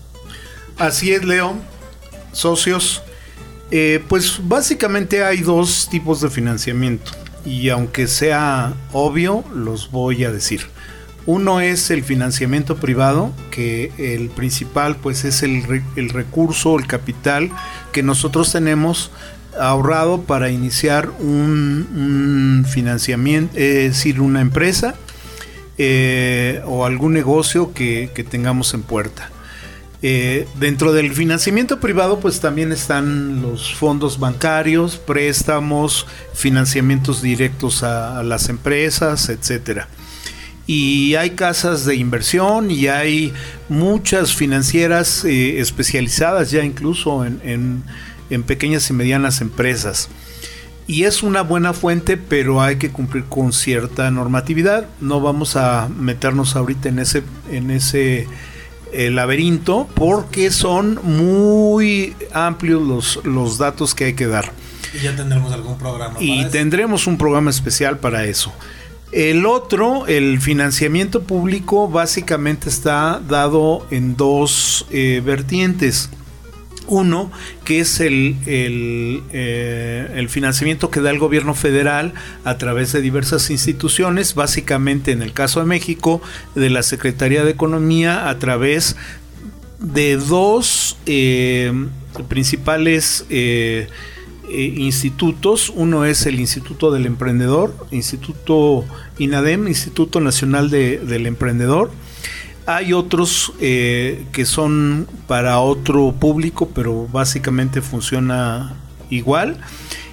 [0.76, 1.54] Así es, Leo.
[2.32, 3.02] Socios.
[3.70, 7.12] Eh, pues básicamente hay dos tipos de financiamiento.
[7.44, 10.66] Y aunque sea obvio, los voy a decir.
[11.24, 17.50] Uno es el financiamiento privado, que el principal pues es el, el recurso, el capital
[17.92, 19.10] que nosotros tenemos
[19.58, 24.94] ahorrado para iniciar un, financiamiento, es decir, una empresa
[25.78, 29.30] eh, o algún negocio que, que tengamos en puerta.
[30.02, 38.22] Eh, dentro del financiamiento privado, pues también están los fondos bancarios, préstamos, financiamientos directos a,
[38.22, 39.88] las empresas, etcétera.
[40.66, 43.32] Y hay casas de inversión y hay
[43.68, 47.82] muchas financieras eh, especializadas ya incluso en-
[48.30, 50.08] en pequeñas y medianas empresas.
[50.88, 54.86] Y es una buena fuente, pero hay que cumplir con cierta normatividad.
[55.00, 58.28] No vamos a meternos ahorita en ese, en ese
[58.92, 64.52] eh, laberinto porque son muy amplios los, los datos que hay que dar.
[64.94, 66.16] Y ya tendremos algún programa.
[66.20, 66.50] Y para eso.
[66.50, 68.52] tendremos un programa especial para eso.
[69.10, 76.10] El otro, el financiamiento público, básicamente está dado en dos eh, vertientes.
[76.88, 77.30] Uno,
[77.64, 83.50] que es el, eh, el financiamiento que da el gobierno federal a través de diversas
[83.50, 86.20] instituciones, básicamente en el caso de México,
[86.54, 88.96] de la Secretaría de Economía, a través
[89.78, 91.72] de dos eh,
[92.28, 93.88] principales eh,
[94.48, 95.72] institutos.
[95.74, 98.84] Uno es el Instituto del Emprendedor, Instituto
[99.18, 101.90] INADEM, Instituto Nacional de- del Emprendedor.
[102.66, 108.74] Hay otros eh, que son para otro público, pero básicamente funciona
[109.08, 109.58] igual.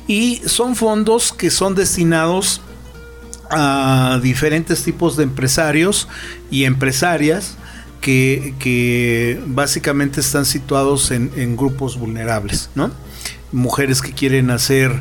[0.08, 2.62] Y son fondos que son destinados
[3.50, 6.08] a diferentes tipos de empresarios
[6.52, 7.58] y empresarias
[8.02, 12.92] que, básicamente están situados en, en grupos vulnerables, ¿no?
[13.52, 14.92] Mujeres que quieren hacer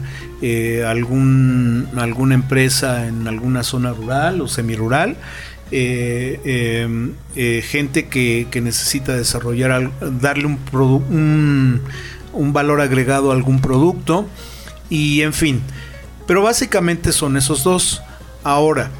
[0.44, 5.16] eh, algún, alguna empresa en alguna zona rural o semirural,
[5.74, 11.80] eh, eh, eh, gente que, necesita desarrollar, darle un,
[12.34, 14.26] un, valor agregado a algún producto
[14.90, 15.62] y en fin.
[16.26, 18.02] Pero básicamente son esos dos.
[18.44, 18.90] Ahora,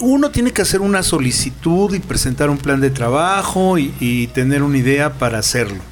[0.00, 4.62] uno tiene que hacer una solicitud y presentar un plan de trabajo y, y tener
[4.62, 5.82] una idea para hacerlo.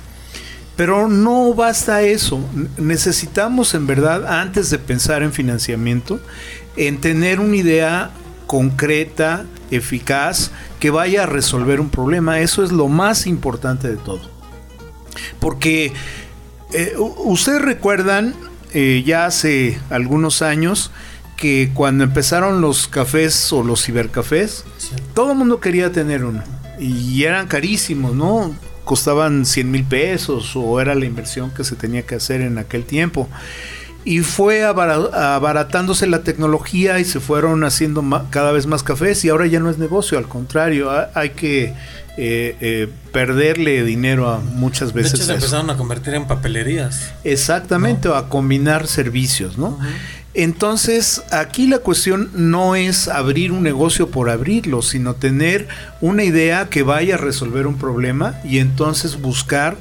[0.75, 2.41] Pero no basta eso.
[2.79, 6.19] Necesitamos en verdad, antes de pensar en financiamiento,
[6.77, 8.11] en tener una idea
[8.53, 12.41] concreta, eficaz, que vaya a resolver un problema.
[12.41, 14.21] Eso es lo más importante de todo.
[15.41, 15.95] Porque
[16.75, 18.35] eh, ustedes recuerdan
[18.75, 20.91] eh, ya hace algunos años
[21.39, 24.67] que cuando empezaron los cafés o los cibercafés,
[25.15, 26.45] todo el mundo quería tener uno.
[26.79, 28.55] Y eran carísimos, ¿no?
[28.85, 32.85] Costaban 100 mil pesos o era la inversión que se tenía que hacer en aquel
[32.85, 33.31] tiempo.
[34.05, 39.29] Y fue abara- abaratándose la tecnología y se fueron haciendo cada vez más cafés y
[39.29, 41.73] ahora ya no es negocio, al contrario, ha- hay que
[42.19, 45.15] eh, eh, perderle dinero a muchas De veces.
[45.15, 47.11] hecho, se empezaron a convertir en papelerías.
[47.25, 49.79] Exactamente, o a combinar servicios, ¿no?
[50.35, 55.69] Entonces, aquí la cuestión no es abrir un negocio por abrirlo, sino tener
[56.01, 59.77] una idea que vaya a resolver un problema y entonces buscar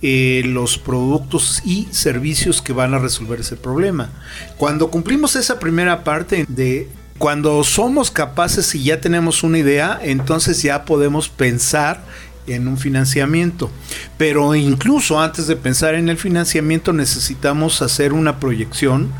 [0.00, 4.10] eh, los productos y servicios que van a resolver ese problema.
[4.56, 10.62] Cuando cumplimos esa primera parte de cuando somos capaces y ya tenemos una idea, entonces
[10.62, 12.04] ya podemos pensar
[12.46, 13.70] en un financiamiento.
[14.16, 19.12] Pero incluso antes de pensar en el financiamiento necesitamos hacer una proyección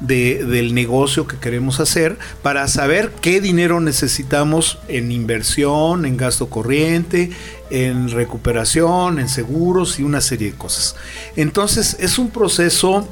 [0.00, 6.48] de- del negocio que queremos hacer para saber qué dinero necesitamos en inversión, en gasto
[6.48, 7.30] corriente,
[7.70, 10.96] en recuperación, en seguros y una serie de cosas.
[11.36, 13.06] Entonces es un proceso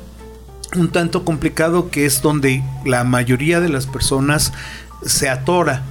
[0.76, 4.52] un tanto complicado que es donde la mayoría de las personas
[5.04, 5.82] se atora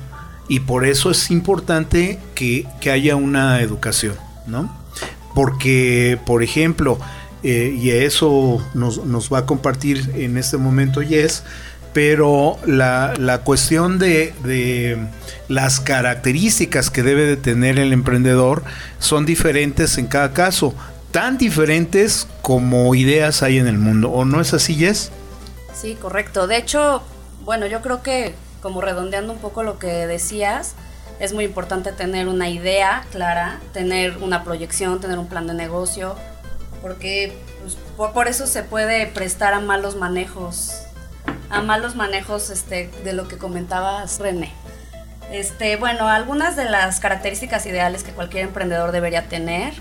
[0.48, 4.14] y por eso es importante que, que haya una educación,
[4.46, 4.72] ¿no?
[5.34, 7.00] Porque, por ejemplo,
[7.44, 11.44] eh, y eso nos, nos va a compartir en este momento Yes,
[11.94, 14.98] pero la, la cuestión de, de
[15.48, 18.64] las características que debe de tener el emprendedor
[19.00, 20.74] son diferentes en cada caso,
[21.12, 25.12] tan diferentes como ideas hay en el mundo, ¿o no es así, Yes?
[25.74, 26.48] Sí, correcto.
[26.48, 27.02] De hecho,
[27.46, 30.74] bueno, yo creo que como redondeando un poco lo que decías,
[31.20, 36.16] es muy importante tener una idea clara, tener una proyección, tener un plan de negocio,
[36.82, 40.84] porque pues, por, por eso se puede prestar a malos manejos,
[41.50, 44.54] a malos manejos este, de lo que comentabas, René.
[45.32, 49.74] Este, bueno, algunas de las características ideales que cualquier emprendedor debería tener,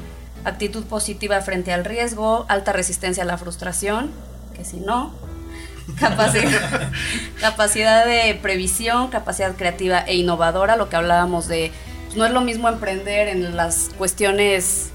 [0.44, 4.10] actitud positiva frente al riesgo, alta resistencia a la frustración,
[4.56, 5.14] que si no,
[6.00, 6.90] capacidad,
[7.40, 11.70] capacidad de previsión, capacidad creativa e innovadora, lo que hablábamos de,
[12.06, 14.90] pues, no es lo mismo emprender en las cuestiones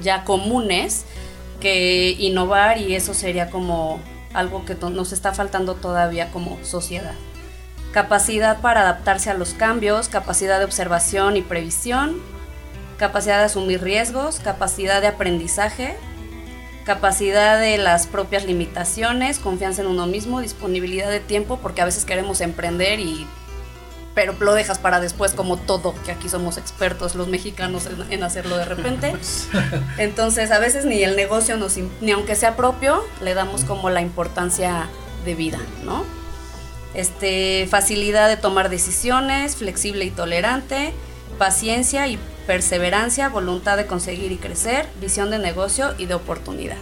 [0.00, 1.04] ya comunes
[1.60, 4.00] que innovar y eso sería como
[4.34, 7.14] algo que nos está faltando todavía como sociedad.
[7.92, 12.20] Capacidad para adaptarse a los cambios, capacidad de observación y previsión,
[12.98, 15.96] capacidad de asumir riesgos, capacidad de aprendizaje,
[16.84, 22.04] capacidad de las propias limitaciones, confianza en uno mismo, disponibilidad de tiempo, porque a veces
[22.04, 23.26] queremos emprender y
[24.18, 28.24] pero lo dejas para después como todo, que aquí somos expertos los mexicanos en, en
[28.24, 29.14] hacerlo de repente.
[29.96, 34.00] Entonces, a veces ni el negocio nos ni aunque sea propio, le damos como la
[34.00, 34.88] importancia
[35.24, 36.04] de vida, ¿no?
[36.94, 40.92] Este, facilidad de tomar decisiones, flexible y tolerante,
[41.38, 46.78] paciencia y perseverancia, voluntad de conseguir y crecer, visión de negocio y de oportunidad.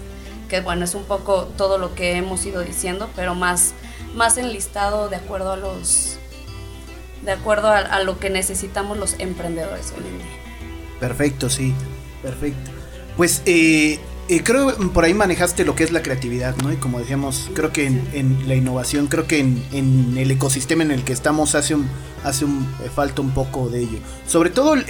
[0.49, 3.75] Que bueno, es un poco todo lo que hemos ido diciendo, pero más,
[4.15, 6.16] más enlistado de acuerdo a los
[7.27, 10.27] de acuerdo a, a lo que necesitamos los emprendedores hoy en día.
[11.01, 11.75] Perfecto, sí.
[12.23, 12.71] Perfecto.
[13.19, 16.73] Pues eh, eh, creo que por ahí manejaste lo que es la creatividad, ¿no?
[16.73, 20.83] Y como decíamos, creo que en, en la innovación, creo que en, en el ecosistema
[20.83, 21.87] en el que estamos hace un,
[22.25, 23.99] hace un, eh, falta un poco de ello.
[24.27, 24.85] Sobre todo el,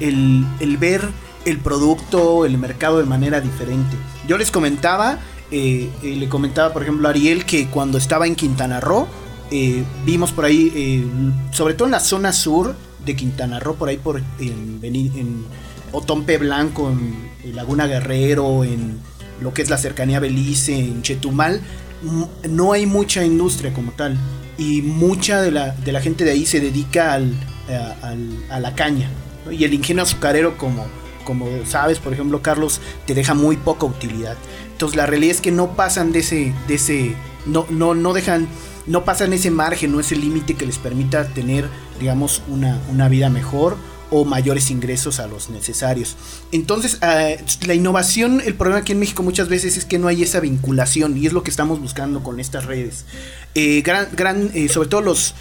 [0.00, 1.02] el- el ver
[1.44, 3.96] el producto, el mercado de manera diferente.
[4.28, 5.18] Yo les comentaba,
[5.50, 9.08] eh, eh, le comentaba por ejemplo a Ariel que cuando estaba en Quintana Roo,
[9.52, 11.04] eh, vimos por ahí, eh,
[11.52, 15.44] sobre todo en la zona sur de Quintana Roo, por ahí por en, en
[15.92, 18.98] Otompe Blanco, en, Laguna Guerrero, en
[19.40, 21.60] lo que es la cercanía Belice, en Chetumal,
[22.48, 24.16] no hay mucha industria como tal.
[24.58, 27.32] Y mucha de la, de la gente de ahí se dedica al,
[27.68, 29.10] a, al- a la caña.
[29.50, 30.86] Y el ingenio azucarero, como,
[31.24, 34.36] como sabes, por ejemplo, Carlos, te deja muy poca utilidad.
[34.70, 37.14] Entonces la realidad es que no pasan de ese, de ese,
[37.46, 38.46] no, no, no dejan,
[38.86, 41.68] no pasan ese margen, no ese límite que les permita tener,
[42.00, 43.76] digamos, una, una vida mejor
[44.12, 46.16] o mayores ingresos a los necesarios.
[46.52, 50.22] Entonces, eh, la innovación, el problema aquí en México muchas veces es que no hay
[50.22, 53.04] esa vinculación y es lo que estamos buscando con estas redes.
[53.54, 55.34] Eh, gran, gran, eh, sobre todo los,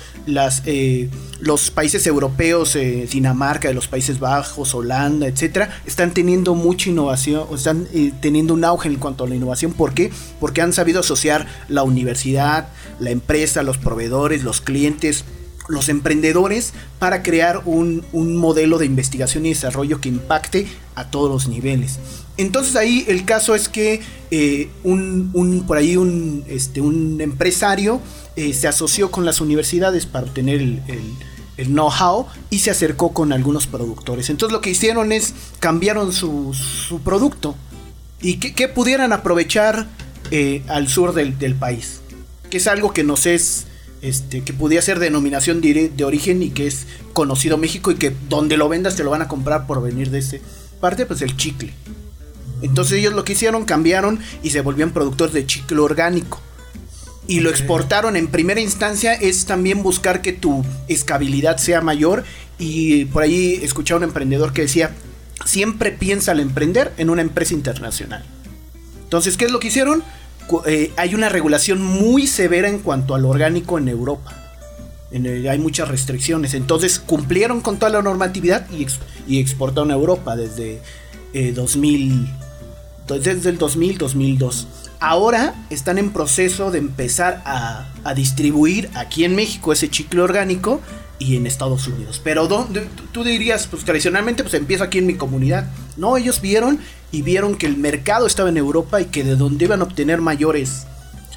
[0.65, 2.77] eh, los países europeos,
[3.09, 7.87] Dinamarca, los Países Bajos, Holanda, etcétera, están teniendo mucha innovación, están
[8.19, 9.71] teniendo un auge en cuanto a la innovación.
[9.71, 10.11] ¿Por qué?
[10.41, 12.67] Porque han sabido asociar la universidad,
[12.99, 15.23] la empresa, los proveedores, los clientes,
[15.67, 21.29] los emprendedores para crear un, un modelo de investigación y desarrollo que impacte a todos
[21.29, 21.99] los niveles.
[22.37, 28.01] Entonces ahí el caso es que eh, un, un- por ahí un, este, un empresario
[28.35, 33.31] eh, se asoció con las universidades para obtener el, el- know-how y se acercó con
[33.31, 34.31] algunos productores.
[34.31, 36.55] Entonces lo que hicieron es cambiaron su,
[37.05, 37.55] producto
[38.19, 39.87] y que, que pudieran aprovechar
[40.31, 42.01] eh, al sur del, del país.
[42.49, 43.67] Que es algo que nos es,
[44.01, 48.15] este, que pudiera ser denominación de, de origen y que es conocido México y que
[48.29, 50.41] donde lo vendas te lo van a comprar por venir de ese
[50.81, 51.71] parte, pues el chicle.
[52.61, 56.41] Entonces ellos lo que hicieron, cambiaron y se volvían productores de chicle orgánico.
[57.27, 62.25] Y lo exportaron en primera instancia es también buscar que tu escabilidad sea mayor.
[62.59, 64.91] Y por ahí escuché a un emprendedor que decía,
[65.45, 68.25] siempre piensa al emprender en una empresa internacional.
[69.03, 70.03] Entonces, ¿qué es lo que hicieron?
[70.65, 74.37] Eh, hay una regulación muy severa en cuanto al orgánico en Europa.
[75.13, 76.53] Hay muchas restricciones.
[76.53, 80.79] Entonces cumplieron con toda la normatividad y, ex- y exportaron a Europa desde
[81.33, 82.27] eh, 2000,
[83.07, 84.67] desde el 2000, 2002.
[85.01, 90.79] Ahora están en proceso de empezar a, a distribuir aquí en México ese chicle orgánico
[91.21, 92.19] y en Estados Unidos.
[92.23, 95.69] Pero ¿dónde- tú- dirías, pues tradicionalmente pues empieza aquí en mi comunidad.
[95.95, 96.79] No, ellos vieron
[97.11, 100.19] y vieron que el mercado estaba en Europa y que de donde iban a obtener
[100.21, 100.87] mayores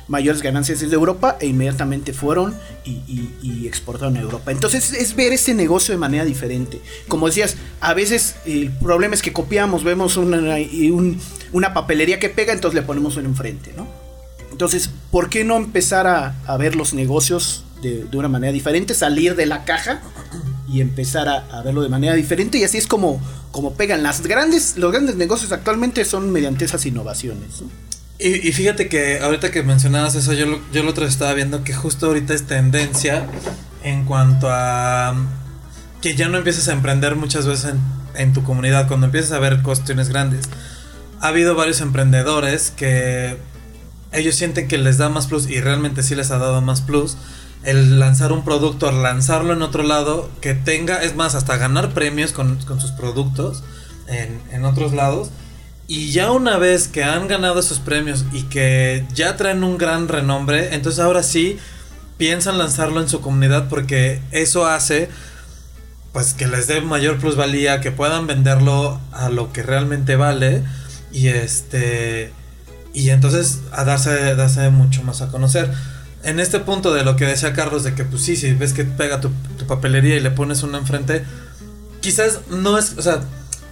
[0.06, 2.54] mayores ganancias es de Europa e inmediatamente fueron
[2.84, 4.52] y, exportaron a Europa.
[4.52, 6.78] Entonces es ver ese negocio de manera diferente.
[7.08, 10.56] Como decías, a veces el problema es que copiamos, vemos una,
[11.52, 13.86] una papelería que pega, entonces le ponemos uno enfrente, ¿no?
[14.52, 18.94] Entonces, ¿por qué no empezar a ver los negocios de, una manera diferente?
[18.94, 20.00] Salir de la caja
[20.68, 23.20] y empezar a, verlo de manera diferente y así es como,
[23.52, 24.02] como pegan.
[24.02, 27.62] Las grandes, los grandes negocios actualmente son mediante esas innovaciones.
[27.62, 27.68] ¿no?
[28.18, 31.74] Y, fíjate que ahorita que mencionabas eso, yo lo, yo lo otro estaba viendo que
[31.74, 33.26] justo ahorita es tendencia
[33.82, 35.14] en cuanto a
[36.00, 37.80] que ya no empieces a emprender muchas veces en,
[38.16, 40.48] en tu comunidad, cuando empiezas a ver cuestiones grandes.
[41.20, 43.36] Ha habido varios emprendedores que
[44.14, 47.16] ellos sienten que les da más plus y realmente sí les ha dado más plus
[47.64, 52.32] el lanzar un producto, lanzarlo en otro lado, que tenga, es más, hasta ganar premios
[52.32, 53.62] con, con sus productos
[54.06, 55.30] en, en otros lados.
[55.86, 60.08] Y ya una vez que han ganado esos premios y que ya traen un gran
[60.08, 61.58] renombre, entonces ahora sí
[62.16, 65.10] piensan lanzarlo en su comunidad porque eso hace
[66.12, 70.62] pues que les dé mayor plusvalía, que puedan venderlo a lo que realmente vale
[71.12, 72.32] y este
[72.92, 75.70] y entonces a darse, darse mucho más a conocer.
[76.24, 78.84] En este punto de lo que decía Carlos de que pues sí, si ves que
[78.84, 81.24] pega tu, tu papelería y le pones una enfrente,
[82.00, 83.20] quizás no es, o sea,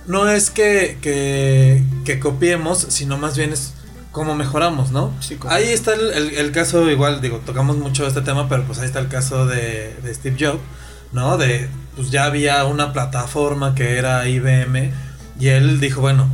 [0.07, 3.73] no es que, que, que copiemos, sino más bien es
[4.11, 5.13] cómo mejoramos, ¿no?
[5.21, 8.79] Sí, ahí está el, el- el caso, igual, digo, tocamos mucho este tema, pero pues
[8.79, 10.61] ahí está el caso de, de Steve Jobs,
[11.13, 11.39] ¿no?
[11.39, 14.91] De, pues ya había una plataforma que era IBM
[15.41, 16.29] y él dijo, bueno,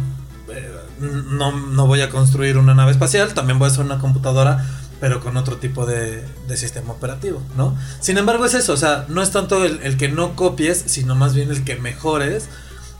[0.52, 0.68] eh,
[1.00, 4.66] no, no voy a construir una nave espacial, también voy a hacer una computadora,
[5.00, 7.76] pero con otro tipo de, de sistema operativo, ¿no?
[8.00, 11.34] Sin embargo es eso, o sea, no es tanto el, que no copies, sino más
[11.34, 12.48] bien el que mejores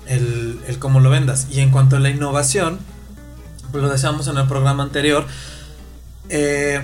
[0.07, 1.49] el, el cómo lo vendas.
[1.51, 2.78] Y en cuanto a la innovación,
[3.72, 5.26] pues lo decíamos en el programa anterior,
[6.28, 6.82] eh,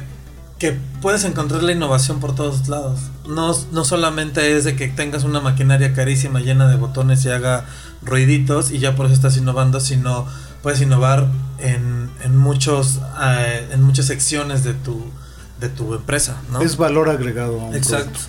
[0.58, 3.00] que puedes encontrar la innovación por todos lados.
[3.28, 7.66] No, no solamente es de que tengas una maquinaria carísima llena de botones y haga
[8.02, 10.26] ruiditos y ya por eso estás innovando, sino
[10.64, 15.00] puedes innovar en, en muchos eh, en muchas secciones de tu
[15.60, 16.60] de tu empresa, ¿no?
[16.60, 18.06] Es valor agregado a un exacto.
[18.10, 18.28] producto.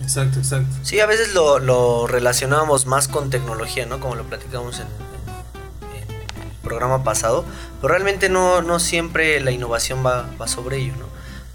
[0.00, 0.76] Exacto, exacto.
[0.82, 4.00] Sí, a veces lo, lo relacionábamos más con tecnología, ¿no?
[4.00, 7.44] Como lo platicamos en, en- en el programa pasado.
[7.80, 11.06] Pero realmente no, no siempre la innovación va, va sobre ello, ¿no?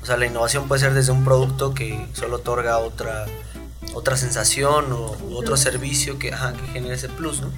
[0.02, 3.26] O sea, la innovación puede ser desde un producto que solo otorga otra,
[3.94, 7.50] otra sensación o u otro servicio que, ajá, que genere ese plus, ¿no?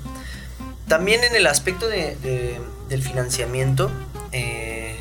[0.88, 2.60] También en el aspecto de- de-
[2.90, 3.90] del financiamiento,
[4.32, 4.96] eh,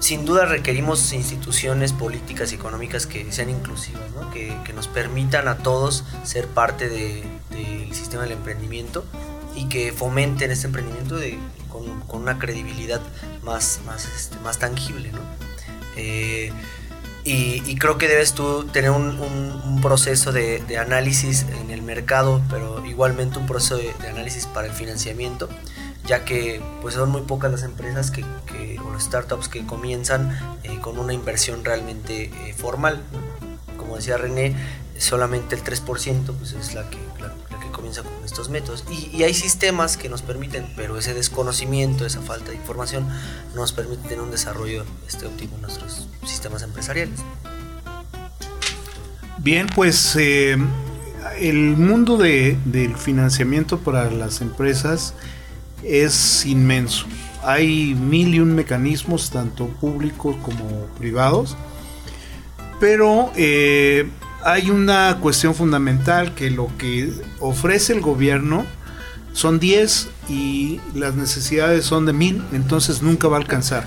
[0.00, 4.02] sin duda requerimos instituciones políticas y económicas que sean inclusivas,
[4.32, 9.04] que, que nos permitan a todos ser parte de- del sistema del emprendimiento
[9.54, 11.16] y que fomenten este emprendimiento
[11.70, 13.00] con, con una credibilidad
[13.42, 15.12] más, más, este, más tangible.
[15.12, 15.20] ¿no?
[15.96, 16.52] Eh,
[17.26, 22.84] y, y creo que debes tú tener un, proceso de, análisis en el mercado, pero
[22.86, 25.48] igualmente un proceso de, análisis para el financiamiento,
[26.06, 30.36] ya que pues son muy pocas las empresas que, que- o las startups que comienzan
[30.62, 33.02] eh, con una inversión realmente eh, formal.
[33.76, 34.56] Como decía René,
[34.98, 37.32] solamente el 3% pues, es la que, la,
[37.76, 38.84] comienza con estos métodos.
[38.90, 43.06] Y, hay sistemas que nos permiten, pero ese desconocimiento, esa falta de información,
[43.54, 47.20] no nos permite tener un desarrollo este, óptimo en nuestros sistemas empresariales.
[49.38, 50.56] Bien, pues eh,
[51.38, 55.14] el mundo de- del financiamiento para las empresas
[55.84, 57.06] es inmenso.
[57.44, 61.56] Hay mil y un mecanismos, tanto públicos como privados,
[62.80, 64.08] pero eh,
[64.46, 68.64] hay una cuestión fundamental que lo que ofrece el gobierno
[69.32, 73.84] son 10 y las necesidades son de mil, entonces nunca va a alcanzar.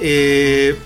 [0.00, 0.78] Eh,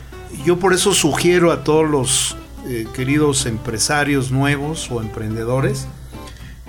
[0.45, 2.37] yo por eso sugiero a todos los
[2.67, 5.87] eh, queridos empresarios nuevos o emprendedores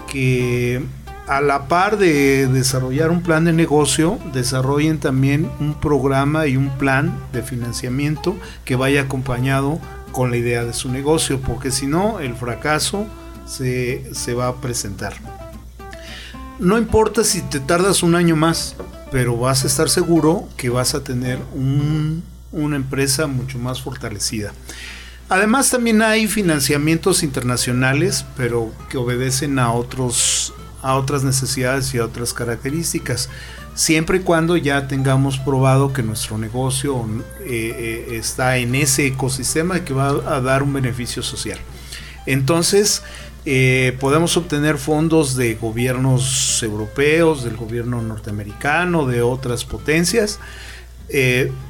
[0.07, 0.83] que
[1.27, 6.69] a la par de desarrollar un plan de negocio, desarrollen también un programa y un
[6.77, 9.79] plan de financiamiento que vaya acompañado
[10.11, 13.05] con la idea de su negocio, porque si no, el fracaso
[13.45, 15.13] se, se va a presentar.
[16.59, 18.75] No importa si te tardas un año más,
[19.11, 24.53] pero vas a estar seguro que vas a tener un- una empresa mucho más fortalecida.
[25.29, 30.53] Además también hay financiamientos internacionales, pero que obedecen a otros
[30.83, 33.29] a otras necesidades y a otras características,
[33.73, 37.05] siempre y cuando ya tengamos probado que nuestro negocio
[37.41, 41.59] eh, eh, está en ese ecosistema que va a dar un beneficio social.
[42.25, 43.03] Entonces,
[43.45, 50.39] eh, podemos obtener fondos de gobiernos europeos, del gobierno norteamericano, de otras potencias,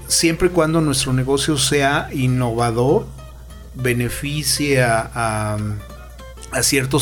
[0.08, 3.08] siempre y cuando nuestro negocio sea innovador,
[3.74, 5.58] beneficie a,
[6.62, 7.00] cierto,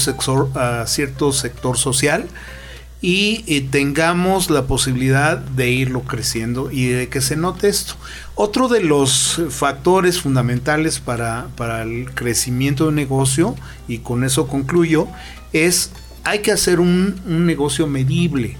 [0.55, 2.27] a cierto sector social
[3.01, 7.93] y eh, tengamos la posibilidad de irlo creciendo y de que se note esto.
[8.35, 13.55] Otro de los factores fundamentales para, para el crecimiento de un negocio,
[13.87, 15.07] y con eso concluyo,
[15.53, 15.91] es
[16.23, 18.57] hay que hacer un, un negocio medible.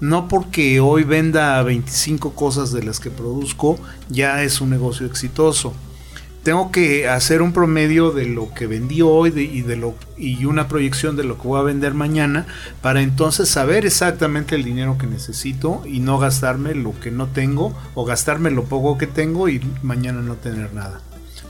[0.00, 3.78] No porque hoy venda 25 cosas de las que produzco,
[4.08, 5.74] ya es un negocio exitoso.
[6.44, 10.68] Tengo que hacer un promedio de lo que vendí hoy y, de lo, y una
[10.68, 12.46] proyección de lo que voy a vender mañana
[12.82, 17.74] para entonces saber exactamente el dinero que necesito y no gastarme lo que no tengo
[17.94, 21.00] o gastarme lo poco que tengo y mañana no tener nada.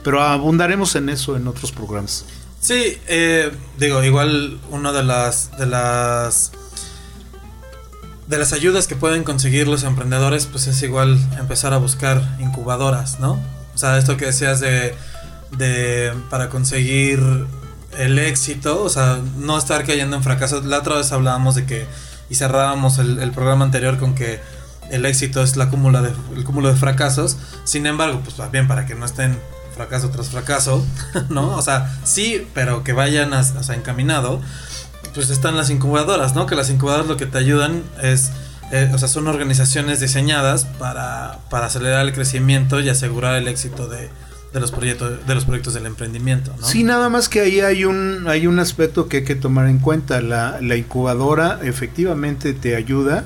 [0.01, 2.25] Pero abundaremos en eso en otros programas.
[2.61, 6.53] Sí, eh, digo, igual una de las de las
[8.27, 13.19] de las ayudas que pueden conseguir los emprendedores, pues es igual empezar a buscar incubadoras,
[13.19, 13.39] ¿no?
[13.75, 14.95] O sea, esto que decías de,
[15.57, 17.19] de para conseguir
[17.97, 20.65] el éxito, o sea, no estar cayendo en fracasos.
[20.65, 21.85] La otra vez hablábamos de que
[22.29, 24.39] y cerrábamos el, el programa anterior con que
[24.89, 27.37] el éxito es la cúmula de, el cúmulo de fracasos.
[27.63, 29.37] Sin embargo, pues bien para que no estén
[29.75, 30.85] fracaso tras fracaso,
[31.29, 31.55] ¿no?
[31.55, 34.41] O sea, sí, pero que vayan a, encaminado.
[35.13, 36.45] Pues están las incubadoras, ¿no?
[36.45, 38.31] Que las incubadoras lo que te ayudan es,
[38.75, 43.87] eh, o sea, son organizaciones diseñadas para, para acelerar el crecimiento y asegurar el éxito
[43.87, 44.09] de,
[44.53, 46.65] de los proyectos de los proyectos del emprendimiento, ¿no?
[46.67, 49.79] Sí, nada más que ahí hay un, hay un aspecto que hay que tomar en
[49.79, 50.21] cuenta.
[50.21, 53.25] La, la incubadora efectivamente te ayuda,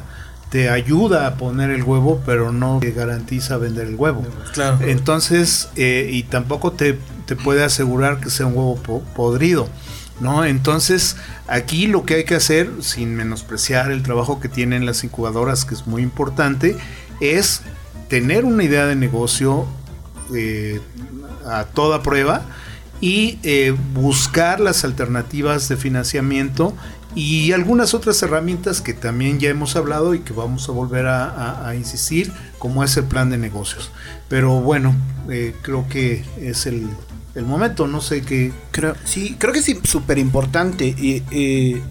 [0.50, 4.26] te ayuda a poner el huevo, pero no te garantiza vender el huevo.
[4.54, 4.80] Claro.
[4.82, 6.98] Entonces, eh, y tampoco te,
[7.28, 9.70] te puede asegurar que sea un huevo po- podrido.
[10.20, 10.44] ¿No?
[10.44, 11.16] Entonces,
[11.48, 15.76] aquí lo que hay que hacer, sin menospreciar el trabajo que tienen las incubadoras, que
[15.76, 16.78] es muy importante,
[17.22, 17.62] es
[18.10, 19.66] tener una idea de negocio
[20.36, 20.82] eh,
[21.46, 22.44] a toda prueba
[23.02, 26.74] y eh, buscar las alternativas de financiamiento
[27.16, 31.74] y algunas otras herramientas que también ya hemos hablado y que vamos a volver a,
[31.76, 33.92] insistir, como es el plan de negocios.
[34.28, 34.96] Pero bueno,
[35.30, 36.88] eh, creo que es el,
[37.40, 38.52] el momento, no sé qué.
[38.72, 40.86] Creo, sí, creo que es súper importante.
[40.88, 41.82] y, eh,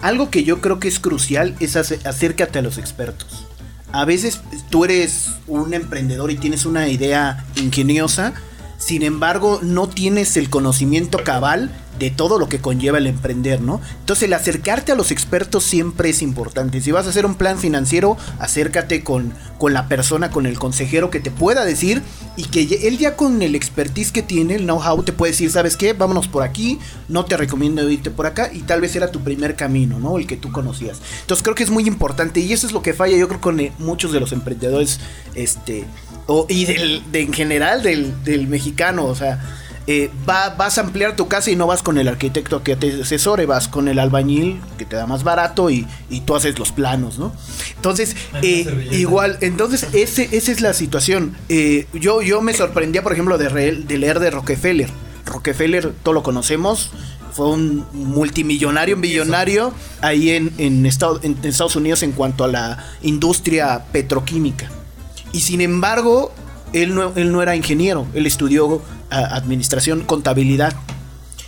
[0.00, 3.46] algo que yo creo que es crucial es ace- acércate a los expertos.
[3.92, 4.40] A veces
[4.70, 8.32] tú eres un emprendedor y tienes una idea ingeniosa,
[8.78, 11.70] sin embargo no tienes el conocimiento cabal
[12.00, 13.80] de todo lo que conlleva el emprender, ¿no?
[14.00, 16.80] Entonces el acercarte a los expertos siempre es importante.
[16.80, 21.10] Si vas a hacer un plan financiero, acércate con, con la persona, con el consejero
[21.10, 22.02] que te pueda decir
[22.36, 25.76] y que él ya con el expertise que tiene, el know-how, te puede decir, ¿sabes
[25.76, 25.92] qué?
[25.92, 26.78] Vámonos por aquí,
[27.08, 30.16] no te recomiendo irte por acá y tal vez era tu primer camino, ¿no?
[30.18, 30.98] El que tú conocías.
[31.20, 33.60] Entonces creo que es muy importante y eso es lo que falla yo creo con
[33.60, 35.00] eh, muchos de los emprendedores,
[35.34, 35.84] este,
[36.26, 39.38] o- y del, de, en general del, del mexicano, o sea,
[39.86, 43.02] eh, va- vas a ampliar tu casa y no vas con el arquitecto que te
[43.02, 46.70] asesore, vas con el albañil que te da más barato y, y tú haces los
[46.72, 47.32] planos, ¿no?
[47.76, 51.36] Entonces, eh, igual, entonces ese, esa es la situación.
[51.48, 54.88] Eh, yo, yo me sorprendía, por ejemplo, de, re- de leer de Rockefeller.
[55.26, 56.90] Rockefeller, todos lo conocemos,
[57.32, 59.72] fue un multimillonario, un billonario
[60.02, 64.68] ahí en, en, Estado- en Estados Unidos en cuanto a la industria petroquímica.
[65.32, 66.32] Y sin embargo,
[66.72, 70.74] él no, él no era ingeniero, él estudió ah, administración, contabilidad.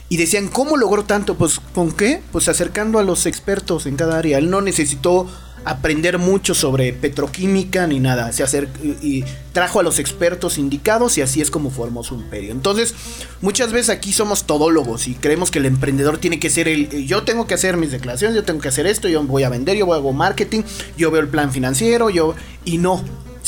[0.08, 1.36] Y decían, ¿cómo logró tanto?
[1.36, 2.22] Pues, ¿con qué?
[2.32, 4.36] Pues acercando a los expertos en cada área.
[4.36, 5.26] Él no necesitó
[5.64, 8.30] aprender mucho sobre petroquímica ni nada.
[8.32, 8.88] Se acer- y,
[9.20, 12.52] y trajo a los expertos indicados y así es como formó su imperio.
[12.52, 12.94] Entonces,
[13.40, 16.88] muchas veces aquí somos todólogos y creemos que el emprendedor tiene que ser el...
[16.92, 19.48] eh, Yo tengo que hacer mis declaraciones, yo tengo que hacer esto, yo voy a
[19.48, 20.62] vender, yo hago marketing,
[20.98, 22.34] yo veo el plan financiero, yo...
[22.64, 23.02] Y no,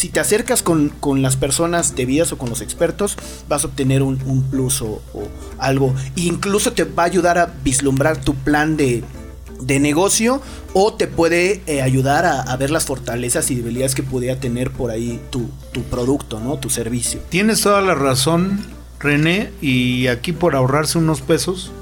[0.04, 3.16] si te acercas con, con las personas debidas o con los expertos,
[3.48, 5.94] vas a obtener un, un plus o, o algo.
[6.14, 9.02] E incluso te va a ayudar a vislumbrar tu plan de,
[9.62, 10.42] de negocio
[10.74, 14.72] o te puede eh, ayudar a, a ver las fortalezas y debilidades que pudiera tener
[14.72, 16.58] por ahí tu, tu producto, ¿no?
[16.58, 17.20] Tu servicio.
[17.30, 18.60] Tienes toda la razón,
[19.00, 21.72] René, y aquí por ahorrarse unos pesos,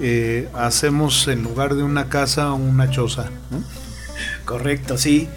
[0.00, 3.30] eh, hacemos en lugar de una casa una choza.
[3.52, 3.62] ¿no?
[4.44, 5.28] Correcto, sí.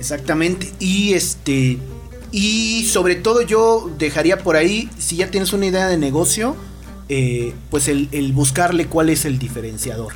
[0.00, 0.72] Exactamente.
[0.80, 1.78] Y este.
[2.32, 6.56] Y sobre todo yo dejaría por ahí, si ya tienes una idea de negocio,
[7.08, 10.14] eh, pues el, buscarle cuál es el diferenciador.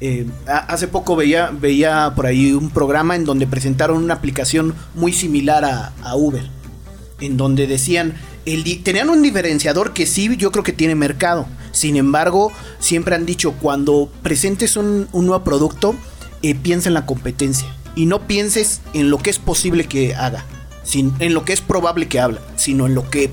[0.00, 5.14] Eh, hace poco veía, veía por ahí un programa en donde presentaron una aplicación muy
[5.14, 6.44] similar a, Uber.
[7.20, 8.14] En donde decían,
[8.44, 11.46] el tenían un diferenciador que sí yo creo que tiene mercado.
[11.72, 15.96] Sin embargo, siempre han dicho, cuando presentes un, un nuevo producto,
[16.42, 17.75] eh, piensa en la competencia.
[17.96, 20.44] Y no pienses en lo que es posible que haga.
[20.84, 23.32] Sin, en lo que es probable que habla, sino en lo que,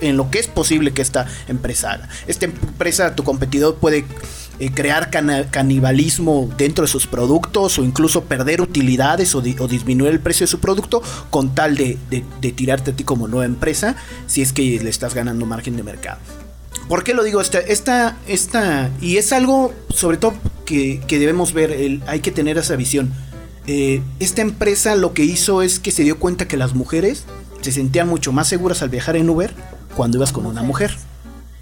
[0.00, 2.08] en lo que es posible que esta empresa haga.
[2.26, 4.04] Esta empresa, tu competidor puede
[4.58, 5.08] eh, crear
[5.78, 10.44] canibalismo dentro de sus productos o incluso perder utilidades o, di- o disminuir el precio
[10.44, 11.00] de su producto
[11.30, 13.94] con tal de, de- de tirarte a ti como nueva empresa
[14.26, 16.18] si es que le estás ganando margen de mercado.
[16.88, 17.40] ¿Por qué lo digo?
[17.40, 20.34] Esta, esta, esta y es algo sobre todo
[20.64, 23.12] que, que debemos ver, el- hay que tener esa visión.
[23.70, 27.24] Eh, esta empresa lo que hizo es que se dio cuenta que las mujeres
[27.60, 29.52] se sentían mucho más seguras al viajar en Uber
[29.94, 30.96] cuando ibas con una mujer.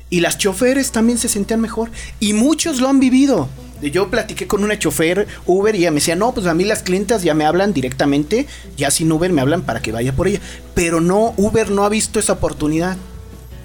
[0.09, 1.91] Y las choferes también se sentían mejor.
[2.21, 3.49] Y muchos lo han vivido.
[3.83, 6.85] Yo platiqué con una chofer Uber y ella me decía, no, pues a mí las
[6.85, 8.47] clientas ya me hablan directamente,
[8.77, 10.41] ya sin Uber me hablan para que vaya por ella.
[10.77, 12.97] Pero no, Uber no ha visto esa oportunidad.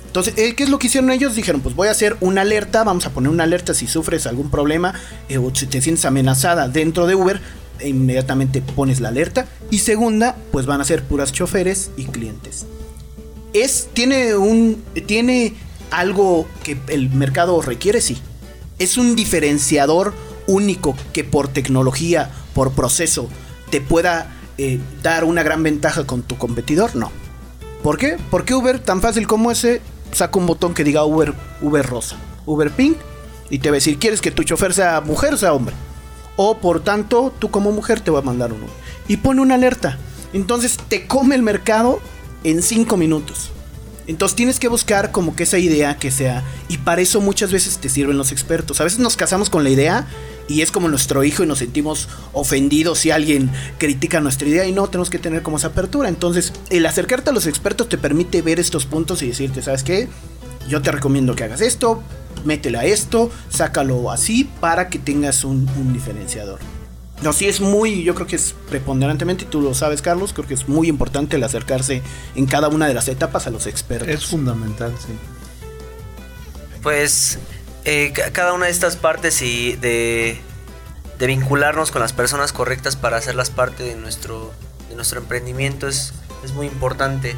[0.08, 1.36] Entonces, eh, ¿qué es lo que hicieron ellos?
[1.36, 4.50] Dijeron, pues voy a hacer una alerta, vamos a poner una alerta si sufres algún
[4.50, 4.96] problema
[5.30, 7.40] eh, o si te sientes amenazada dentro de Uber,
[7.82, 9.48] e inmediatamente pones la alerta.
[9.70, 12.66] Y segunda, pues van a ser puras choferes y clientes.
[13.54, 15.54] Es, tiene un, tiene
[15.92, 18.18] algo que el mercado requiere, sí.
[18.80, 20.14] Es un diferenciador
[20.48, 23.30] único que por tecnología, por proceso,
[23.70, 27.12] te pueda eh, dar una gran ventaja con tu competidor, no.
[27.84, 28.18] ¿Por qué?
[28.30, 32.16] Porque Uber, tan fácil como ese, saca un botón que diga Uber, Uber rosa,
[32.46, 32.98] Uber pink,
[33.50, 35.76] y te va a decir, ¿quieres que tu chofer sea mujer o sea hombre?
[36.36, 38.66] O por tanto, tú como mujer te va a mandar uno.
[39.08, 39.98] Y pone una alerta.
[40.34, 42.00] Entonces te come el mercado
[42.44, 43.52] en 5 minutos.
[44.08, 46.44] Entonces tienes que buscar como que esa idea que sea.
[46.68, 48.82] Y para eso muchas veces te sirven los expertos.
[48.82, 50.08] A veces nos casamos con la idea
[50.48, 54.72] y es como nuestro hijo y nos sentimos ofendidos si alguien critica nuestra idea y
[54.72, 56.10] no tenemos que tener como esa apertura.
[56.10, 60.10] Entonces el acercarte a los expertos te permite ver estos puntos y decirte, ¿sabes qué?
[60.68, 62.02] Yo te recomiendo que hagas esto,
[62.46, 66.60] métele a esto, sácalo así para que tengas un, un diferenciador.
[67.22, 70.56] No, sí es muy, yo creo que es preponderantemente, tú lo sabes Carlos, creo que
[70.56, 72.02] es muy importante el acercarse
[72.36, 74.08] en cada una de las etapas a los expertos.
[74.10, 75.14] Es fundamental, sí.
[76.82, 77.38] Pues
[77.86, 80.40] eh, ca- cada una de estas partes y de,
[81.20, 84.52] de vincularnos con las personas correctas para hacerlas parte de nuestro,
[84.90, 87.36] de nuestro emprendimiento es, es muy importante.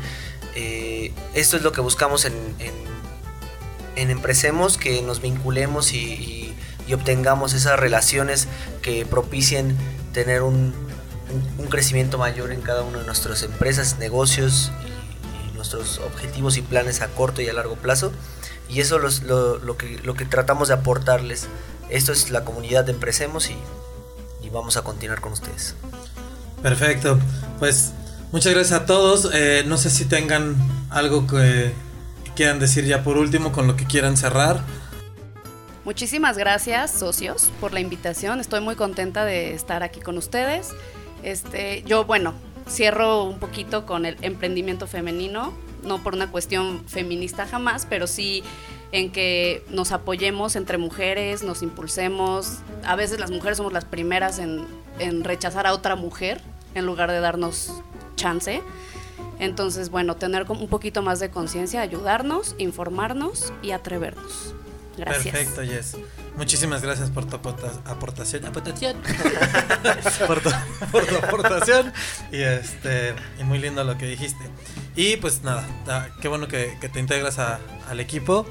[0.56, 2.74] Eh, esto es lo que buscamos en, en,
[3.96, 8.48] en Empresemos, que nos vinculemos y, y- obtengamos esas relaciones
[8.82, 9.76] que propicien
[10.14, 10.74] tener un,
[11.58, 14.72] un- crecimiento mayor en cada una de nuestras empresas, negocios
[15.52, 18.12] y- nuestros objetivos y planes a corto y a largo plazo
[18.70, 21.48] y eso los- lo, lo que, lo que tratamos de aportarles.
[21.90, 23.56] Esto es la comunidad de Empresemos y,
[24.46, 25.76] y vamos a continuar con ustedes.
[26.62, 27.20] Perfecto.
[27.60, 27.92] Pues
[28.32, 29.30] muchas gracias a todos.
[29.34, 30.56] Eh, no sé si tengan
[30.90, 31.74] algo que
[32.36, 34.62] quieran decir ya por último con lo que quieran cerrar.
[35.86, 38.40] Muchísimas gracias, socios, por la invitación.
[38.40, 40.70] Estoy muy contenta de estar aquí con ustedes.
[41.24, 42.34] Este, yo, bueno,
[42.70, 45.54] cierro un poquito con el emprendimiento femenino,
[45.84, 48.44] no por una cuestión feminista jamás, pero sí
[48.94, 52.60] en que nos apoyemos entre mujeres, nos impulsemos.
[52.86, 54.66] A veces las mujeres somos las primeras en,
[55.00, 56.40] en rechazar a otra mujer
[56.76, 57.74] en lugar de darnos
[58.16, 58.62] chance.
[59.40, 64.54] Entonces, bueno, tener un poquito más de conciencia, ayudarnos, informarnos y atrevernos.
[64.98, 65.34] Gracias.
[65.36, 65.98] Perfecto, Jess.
[66.38, 68.46] Muchísimas gracias por tu aporta- aportación.
[68.46, 68.96] aportación.
[70.28, 70.50] por, tu,
[70.92, 71.92] por tu aportación.
[72.32, 73.14] Y este.
[73.40, 74.44] Y muy lindo lo que dijiste.
[74.96, 75.66] Y pues nada,
[76.22, 77.60] qué bueno que, que te integras a-
[77.90, 78.46] al equipo.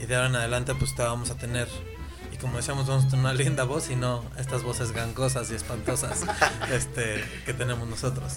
[0.00, 1.66] Y de ahora en adelante, pues te vamos a tener.
[2.32, 5.54] Y como decíamos, vamos a tener una linda voz y no estas voces gangosas y
[5.56, 6.22] espantosas
[6.72, 8.34] este, que tenemos nosotros.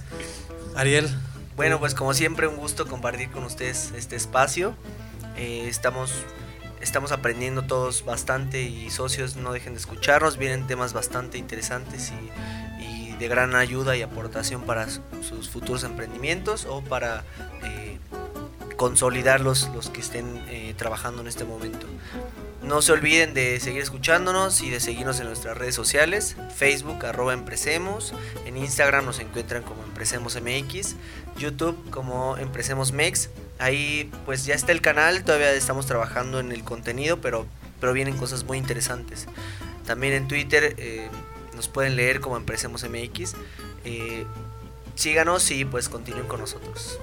[0.75, 1.07] Ariel.
[1.55, 4.75] Bueno, pues como siempre un gusto compartir con ustedes este espacio.
[5.35, 6.11] Eh, estamos,
[6.81, 10.37] estamos aprendiendo todos bastante y socios no dejen de escucharnos.
[10.37, 12.31] Vienen temas bastante interesantes y,
[13.21, 17.23] de gran ayuda y aportación para su- sus futuros emprendimientos o para
[17.63, 17.99] eh,
[18.77, 21.87] consolidar los, los que estén eh, trabajando en este momento.
[22.63, 27.33] No se olviden de seguir escuchándonos y de seguirnos en nuestras redes sociales, Facebook arroba
[27.33, 28.13] Empresemos,
[28.45, 30.95] en Instagram nos encuentran como Empresemos MX,
[31.37, 33.29] YouTube como Empresemos Mex.
[33.57, 37.47] Ahí pues ya está el canal, todavía estamos trabajando en el contenido, pero,
[37.79, 39.27] pero vienen cosas muy interesantes.
[39.85, 41.09] También en Twitter eh,
[41.55, 43.33] nos pueden leer como Empresemos MX.
[43.85, 44.25] Eh,
[45.01, 46.99] síganos y pues continúen con nosotros.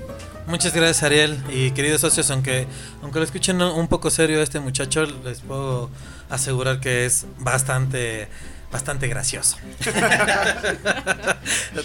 [0.46, 2.66] Muchas gracias Ariel y queridos socios, aunque,
[3.02, 5.90] aunque lo escuchen un poco serio a este muchacho, les puedo
[6.30, 8.28] asegurar que es bastante,
[8.72, 9.58] bastante gracioso.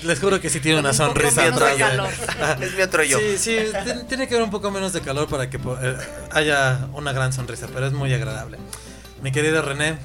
[0.04, 1.42] les juro que sí tiene una un sonrisa.
[1.42, 2.10] de atrás de- calor.
[2.62, 3.20] Es mi otro yo.
[3.20, 5.98] Sí, sí, ti- tiene que haber un poco menos de calor para que eh,
[6.32, 8.58] haya una gran sonrisa, pero es muy agradable.
[9.22, 9.98] Mi querido René,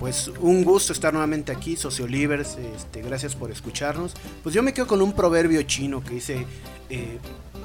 [0.00, 4.14] Pues un gusto estar nuevamente aquí, Sociolivers, este, gracias por escucharnos.
[4.42, 6.46] Pues yo me quedo con un proverbio chino que dice,
[6.88, 7.18] eh,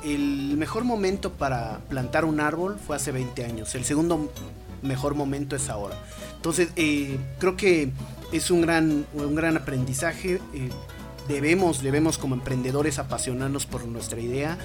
[0.03, 4.29] el mejor momento para plantar un árbol fue hace 20 años, el segundo
[4.81, 5.95] mejor momento es ahora.
[6.35, 7.91] Entonces, eh, creo que
[8.33, 10.41] es un gran, un gran aprendizaje.
[10.53, 10.69] eh,
[11.29, 14.57] debemos, debemos como emprendedores apasionarnos por nuestra idea.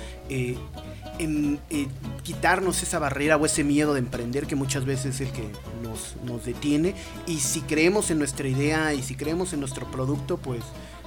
[1.21, 1.89] En, eh,
[2.23, 5.51] quitarnos esa barrera o ese miedo de emprender que muchas veces es el que
[5.83, 6.95] nos, nos detiene.
[7.27, 10.63] Y si creemos en nuestra idea y si creemos en nuestro producto, pues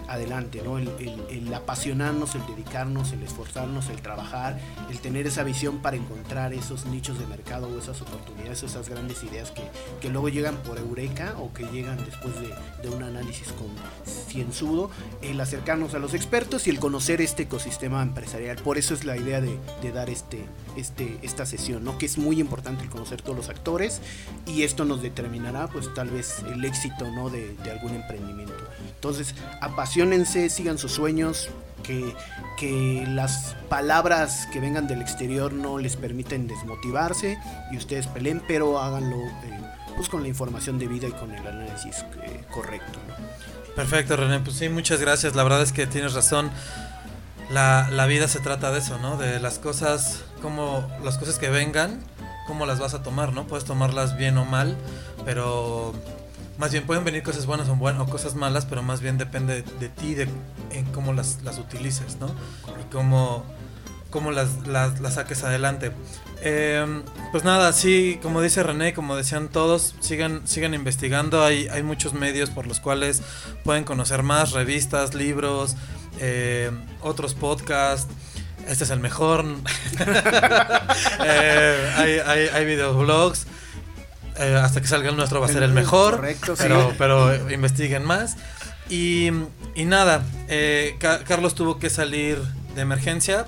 [0.08, 0.78] adelante, ¿no?
[0.78, 6.86] El, apasionarnos, el dedicarnos, el esforzarnos, el trabajar, el tener esa visión para encontrar esos
[6.86, 9.64] nichos de mercado o esas oportunidades, esas grandes ideas que,
[10.02, 13.68] que luego llegan por eureka o que llegan después de, de un análisis con
[14.06, 14.90] cienzudo,
[15.22, 18.58] el acercarnos a los expertos y el conocer este ecosistema empresarial.
[18.58, 20.46] Por eso es la idea de, de dar este,
[20.78, 21.98] este, esta sesión, ¿no?
[21.98, 24.02] Que es muy importante el conocer todos los actores
[24.46, 27.30] y esto nos determinará pues tal vez el éxito ¿no?
[27.30, 28.54] de, de algún emprendimiento.
[28.96, 31.50] Entonces, apasionense, sigan sus sueños,
[31.84, 32.16] que,
[32.58, 37.38] que las palabras que vengan del exterior no les permiten desmotivarse
[37.72, 39.60] y ustedes peleen, pero háganlo eh,
[39.96, 43.00] pues con la información debida y con el análisis eh, correcto.
[43.08, 43.76] ¿no?
[43.76, 44.40] Perfecto, René.
[44.40, 45.36] Pues sí, muchas gracias.
[45.36, 46.52] La verdad es que tienes razón.
[47.52, 49.18] La, la vida se trata de eso, ¿no?
[49.18, 52.00] De las cosas, como las cosas que vengan,
[52.46, 53.48] cómo las vas a tomar, ¿no?
[53.48, 54.78] Puedes tomarlas bien o mal,
[55.26, 55.94] pero
[56.60, 59.64] más bien pueden venir cosas buenas o, buen- o cosas malas, pero más bien depende
[59.80, 60.28] de ti, de
[60.72, 62.28] en cómo las, las utilices, ¿no?
[62.28, 63.44] Y cómo,
[64.12, 65.92] cómo las, las, las saques adelante.
[66.46, 66.86] Eh,
[67.32, 71.44] pues nada, sí, como dice René, como decían todos, sigan, sigan investigando.
[71.44, 73.22] Hay, hay muchos medios por los cuales
[73.64, 75.78] pueden conocer más, revistas, libros,
[76.20, 76.70] eh,
[77.02, 78.14] otros podcasts.
[78.68, 79.46] Este es el mejor.
[81.26, 83.46] Eh, hay, hay, hay videoblogs.
[84.38, 86.16] Eh, hasta que salga el nuestro va a ser el mejor.
[86.18, 86.64] Correcto, sí.
[86.64, 88.36] pero, pero investiguen más.
[88.90, 89.28] Y,
[89.76, 92.40] y nada, eh, Ca- Carlos tuvo que salir
[92.76, 93.46] de emergencia.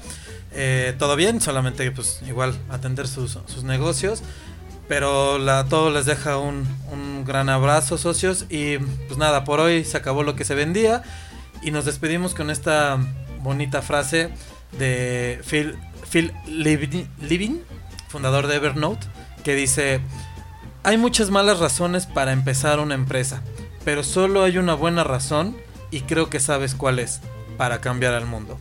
[0.51, 4.21] Eh, todo bien, solamente pues igual atender sus, sus negocios.
[4.87, 8.45] Pero la, todo les deja un, un gran abrazo, socios.
[8.49, 11.01] Y pues nada, por hoy se acabó lo que se vendía.
[11.61, 12.97] Y nos despedimos con esta
[13.41, 14.29] bonita frase
[14.77, 15.75] de Phil,
[16.11, 17.59] Phil Livin- Living,
[18.09, 19.07] fundador de Evernote,
[19.43, 19.99] que dice,
[20.83, 23.41] hay muchas malas razones para empezar una empresa,
[23.83, 25.55] pero solo hay una buena razón
[25.91, 27.21] y creo que sabes cuál es,
[27.57, 28.59] para cambiar al mundo.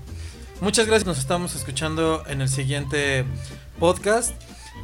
[0.61, 3.25] Muchas gracias, nos estamos escuchando en el siguiente
[3.79, 4.33] podcast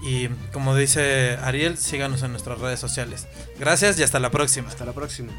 [0.03, 3.27] y como dice Ariel, síganos en nuestras redes sociales.
[3.59, 4.69] Gracias y hasta la próxima.
[4.69, 5.33] Hasta la próxima.